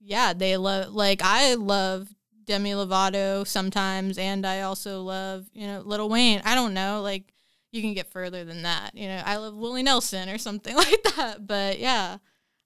[0.00, 2.08] yeah they love like I love
[2.44, 6.42] Demi Lovato sometimes and I also love you know Lil Wayne.
[6.44, 7.32] I don't know like
[7.72, 9.20] you can get further than that you know.
[9.24, 12.18] I love Willie Nelson or something like that but yeah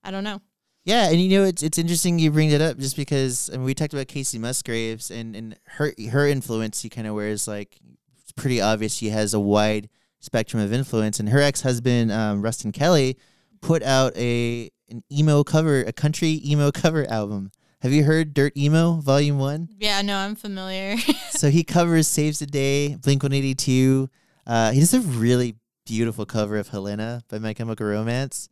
[0.05, 0.41] I don't know
[0.85, 3.64] Yeah, and you know it's it's interesting you bring that up just because I mean
[3.64, 6.83] we talked about Kacey Musgraves and and her her influence.
[6.83, 7.78] You kind of wears like
[8.20, 12.43] it's pretty obvious she has a wide spectrum of influence, and her ex husband um,
[12.43, 13.16] Ruston Kelly
[13.61, 17.53] put out a an emo cover, a country emo cover album.
[17.80, 19.68] Have you heard Dirt Emo Volume One?
[19.78, 20.97] yeah no I'm familiar
[21.30, 24.09] so he covers Saves the Day, Blink 182.
[24.47, 25.57] Uh, he does a really
[25.87, 28.49] beautiful cover of Helena by My Chemical Romance.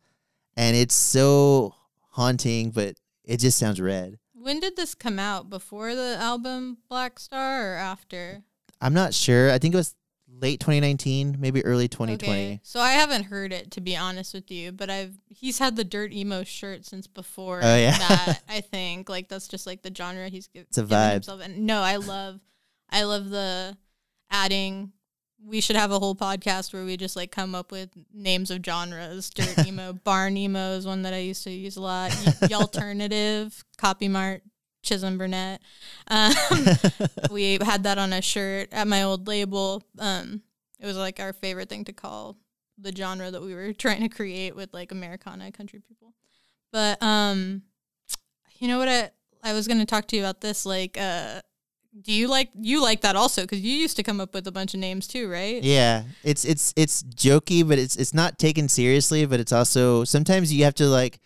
[0.57, 1.73] And it's so
[2.11, 4.17] haunting, but it just sounds red.
[4.33, 5.49] When did this come out?
[5.49, 8.41] Before the album Black Star or after?
[8.79, 9.51] I'm not sure.
[9.51, 9.95] I think it was
[10.27, 12.31] late 2019, maybe early 2020.
[12.33, 12.59] Okay.
[12.63, 15.83] So I haven't heard it to be honest with you, but I've he's had the
[15.83, 17.97] dirt emo shirt since before Oh, yeah.
[17.97, 18.41] that.
[18.49, 21.13] I think like that's just like the genre he's gi- It's a vibe.
[21.13, 21.41] himself.
[21.41, 22.39] And no, I love,
[22.89, 23.77] I love the
[24.31, 24.93] adding.
[25.43, 28.63] We should have a whole podcast where we just like come up with names of
[28.63, 29.29] genres.
[29.29, 32.15] Dirt emo, barn emo is one that I used to use a lot.
[32.41, 34.43] Y- alternative, copy mart,
[34.83, 35.61] Chisholm Burnett.
[36.07, 36.33] Um,
[37.31, 39.83] we had that on a shirt at my old label.
[39.99, 40.41] Um,
[40.79, 42.37] it was like our favorite thing to call
[42.77, 46.13] the genre that we were trying to create with like Americana country people.
[46.71, 47.63] But um,
[48.59, 48.87] you know what?
[48.87, 49.11] I
[49.43, 50.65] I was going to talk to you about this.
[50.65, 51.41] Like, uh,
[51.99, 53.41] do you like you like that also?
[53.41, 55.61] Because you used to come up with a bunch of names too, right?
[55.61, 59.25] Yeah, it's it's it's jokey, but it's it's not taken seriously.
[59.25, 61.19] But it's also sometimes you have to like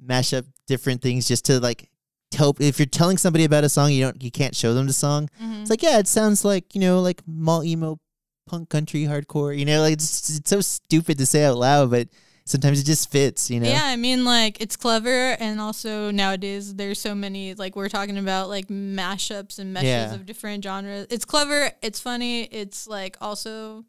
[0.00, 1.90] mash up different things just to like
[2.30, 2.54] tell.
[2.60, 5.28] If you're telling somebody about a song, you don't you can't show them the song.
[5.42, 5.62] Mhm.
[5.62, 7.98] It's like yeah, it sounds like you know like mall emo,
[8.46, 9.56] punk country hardcore.
[9.58, 12.08] You know, like it's, it's so stupid to say out loud, but
[12.44, 13.50] sometimes it just fits.
[13.50, 13.68] You know.
[13.68, 15.08] Yeah, I mean, like it's clever,
[15.40, 20.14] and also nowadays there's so many like we're talking about like mashups and meshes Yeah.
[20.14, 21.06] of different genres.
[21.10, 23.84] It's clever, it's funny, it's like also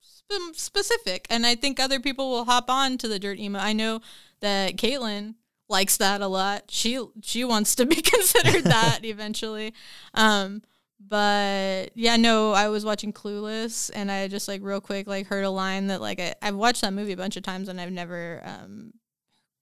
[0.00, 3.58] sp- specific, and I think other people will hop on to the dirt emo.
[3.58, 4.00] I know
[4.40, 5.34] that Kaitlin
[5.68, 6.64] likes that a lot.
[6.70, 9.72] She she wants to be considered that eventually.
[10.14, 10.62] Um,
[11.06, 15.44] but yeah, no, I was watching Clueless and I just like real quick like heard
[15.44, 17.92] a line that like I, I've watched that movie a bunch of times and I've
[17.92, 18.92] never um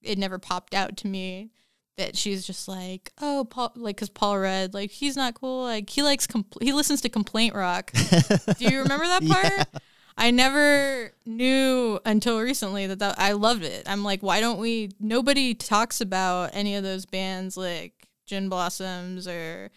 [0.02, 1.50] it never popped out to me
[1.96, 5.90] that she's just like oh Paul like because Paul Rudd like he's not cool like
[5.90, 7.92] he likes compl- he listens to complaint rock.
[8.58, 9.52] Do you remember that part?
[9.72, 9.78] Yeah.
[10.16, 13.88] I never knew until recently that, that I loved it.
[13.88, 14.90] I'm like, why don't we?
[15.00, 19.70] Nobody talks about any of those bands like Gin Blossoms or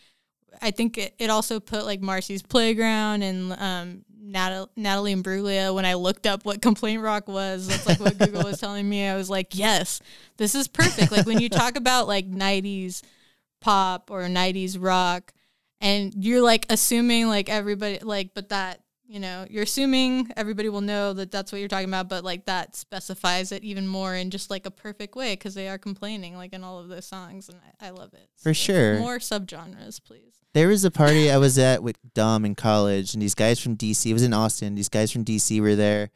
[0.61, 5.73] I think it, it also put like Marcy's Playground and um, Natal- Natalie Imbruglia.
[5.73, 9.07] When I looked up what complaint rock was, that's like what Google was telling me.
[9.07, 10.01] I was like, yes,
[10.37, 11.11] this is perfect.
[11.11, 13.01] Like when you talk about like 90s
[13.61, 15.31] pop or 90s rock,
[15.81, 20.81] and you're like assuming like everybody, like, but that, you know, you're assuming everybody will
[20.81, 24.31] know that that's what you're talking about, but like that specifies it even more in
[24.31, 27.49] just like a perfect way because they are complaining like in all of those songs,
[27.49, 28.29] and I, I love it.
[28.37, 28.99] For sure.
[28.99, 30.33] More subgenres, please.
[30.53, 33.77] There was a party I was at with Dom in college, and these guys from
[33.77, 34.09] DC.
[34.09, 34.75] It was in Austin.
[34.75, 36.09] These guys from DC were there,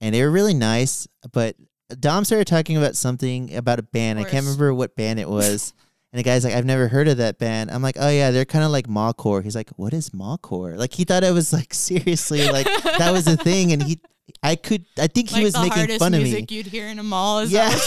[0.00, 1.08] and they were really nice.
[1.32, 1.56] But
[2.00, 4.18] Dom started talking about something about a band.
[4.18, 5.72] I can't remember what band it was.
[6.16, 8.46] and the guy's like, "I've never heard of that band." I'm like, "Oh yeah, they're
[8.46, 11.74] kind of like mallcore." He's like, "What is mallcore?" Like he thought I was like
[11.74, 14.00] seriously like that was a thing, and he,
[14.42, 16.30] I could, I think he like was the making fun of me.
[16.30, 17.40] music you'd hear in a mall.
[17.40, 17.68] Is Yeah.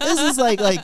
[0.00, 0.80] This is like like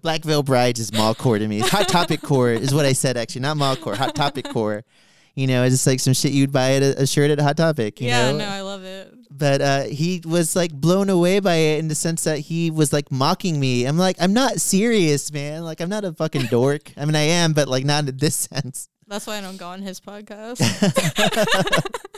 [0.00, 1.58] Black Veil Brides is mall core to me.
[1.58, 3.96] Hot Topic core is what I said actually, not mall core.
[3.96, 4.82] Hot Topic core.
[5.34, 7.58] You know, it's just like some shit you'd buy at a, a shirt at Hot
[7.58, 8.00] Topic.
[8.00, 8.38] You yeah, know?
[8.38, 8.87] no, I love it.
[9.30, 12.92] But uh, he was like blown away by it in the sense that he was
[12.92, 13.84] like mocking me.
[13.84, 15.64] I'm like, I'm not serious, man.
[15.64, 16.92] Like, I'm not a fucking dork.
[16.96, 18.88] I mean, I am, but like not in this sense.
[19.06, 20.60] That's why I don't go on his podcast.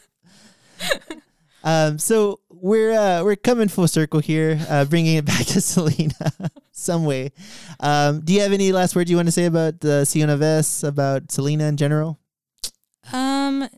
[1.62, 6.32] Um, so we're uh, we're coming full circle here, uh, bringing it back to Selena
[6.72, 7.32] some way.
[7.78, 10.36] Um, do you have any last words you want to say about uh, Si Una
[10.36, 12.18] Vez, about Selena in general?
[13.12, 13.68] Um,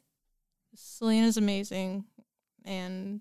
[0.75, 2.05] Selena's amazing,
[2.65, 3.21] and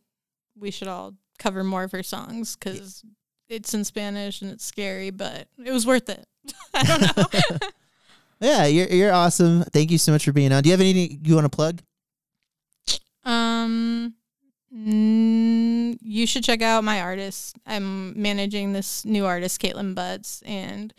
[0.58, 3.04] we should all cover more of her songs because
[3.50, 6.26] it's in Spanish and it's scary, but it was worth it.
[6.74, 7.68] I don't know.
[8.40, 9.64] yeah, you're you're awesome.
[9.64, 10.64] Thank you so much for being on.
[10.64, 11.82] Do you have anything you want to plug?
[13.24, 14.16] Um,
[14.76, 17.58] mm, you should check out my artist.
[17.66, 20.94] I'm managing this new artist, Kaitlin Butts, and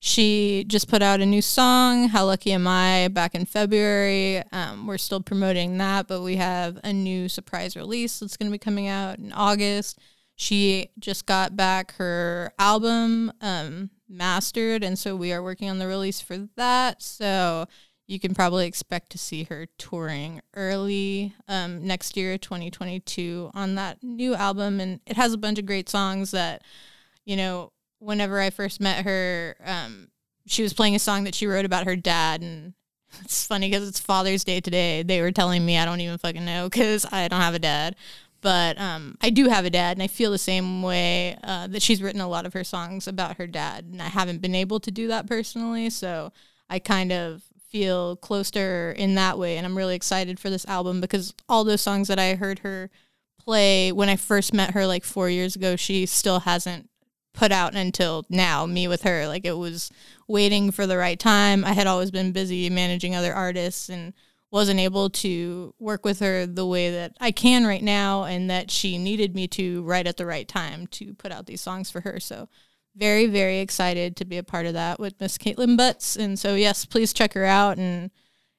[0.00, 4.42] she just put out a new song, How Lucky Am I, back in February.
[4.52, 8.54] Um, we're still promoting that, but we have a new surprise release that's going to
[8.54, 9.98] be coming out in August.
[10.36, 15.86] She just got back her album um, mastered, and so we are working on the
[15.86, 17.00] release for that.
[17.00, 17.66] So
[18.06, 24.02] you can probably expect to see her touring early um, next year, 2022, on that
[24.02, 24.78] new album.
[24.78, 26.62] And it has a bunch of great songs that,
[27.24, 30.08] you know, whenever I first met her, um,
[30.46, 32.42] she was playing a song that she wrote about her dad.
[32.42, 32.74] And
[33.22, 35.02] it's funny because it's Father's Day today.
[35.02, 37.96] They were telling me I don't even fucking know because I don't have a dad.
[38.42, 41.82] But um, I do have a dad, and I feel the same way uh, that
[41.82, 43.86] she's written a lot of her songs about her dad.
[43.90, 45.90] And I haven't been able to do that personally.
[45.90, 46.32] So
[46.68, 49.56] I kind of feel close to her in that way.
[49.56, 52.90] And I'm really excited for this album because all those songs that I heard her
[53.38, 56.88] play when I first met her like four years ago, she still hasn't
[57.36, 59.28] put out until now, me with her.
[59.28, 59.92] Like it was
[60.26, 61.64] waiting for the right time.
[61.64, 64.12] I had always been busy managing other artists and
[64.50, 68.70] wasn't able to work with her the way that I can right now and that
[68.70, 72.00] she needed me to right at the right time to put out these songs for
[72.00, 72.18] her.
[72.18, 72.48] So
[72.96, 76.16] very, very excited to be a part of that with Miss Kaitlin Butts.
[76.16, 77.76] And so, yes, please check her out.
[77.76, 78.10] And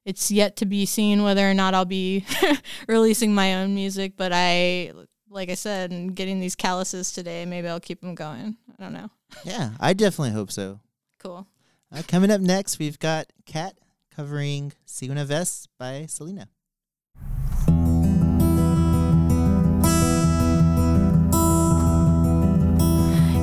[0.06, 2.26] it's yet to be seen whether or not I'll be
[2.88, 4.14] releasing my own music.
[4.16, 4.92] But I,
[5.30, 8.58] like I said, and getting these calluses today, maybe I'll keep them going.
[8.78, 9.10] I don't know.
[9.44, 10.80] Yeah, I definitely hope so.
[11.20, 11.48] Cool.
[11.92, 13.78] Uh, coming up next, we've got Kat
[14.16, 16.48] covering Si Una Vez by Selena.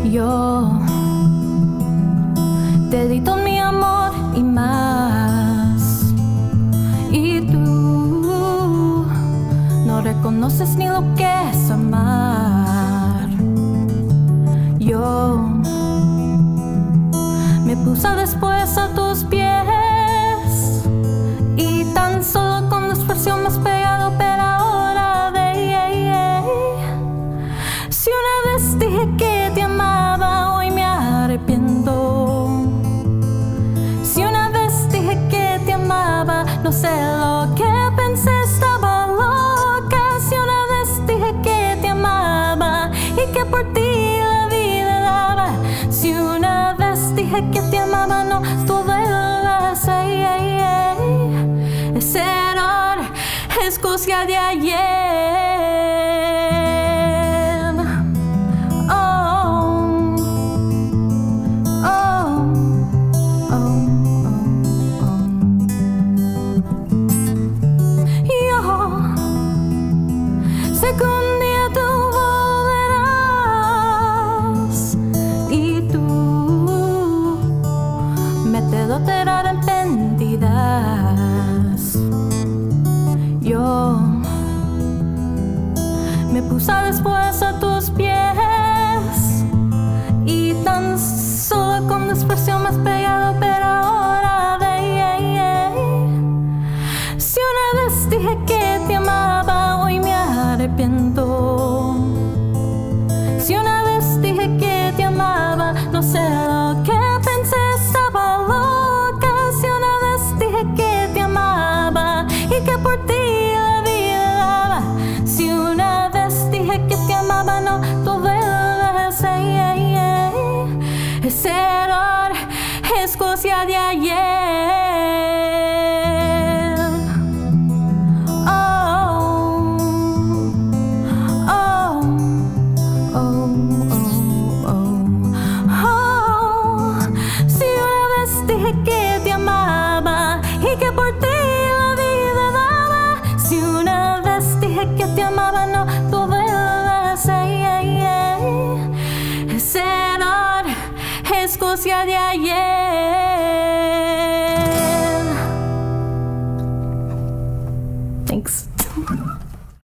[0.04, 0.78] Yo
[2.90, 3.20] te di
[10.24, 13.28] no reconoces ni lo que es amar.
[14.78, 15.48] Yo
[17.64, 20.82] me puse después a tus pies
[21.56, 26.42] y tan solo con esfuerzo más pegado, pero ahora de
[27.90, 32.64] si una vez dije que te amaba, hoy me arrepiento.
[34.02, 37.83] Si una vez dije que te amaba, no sé lo que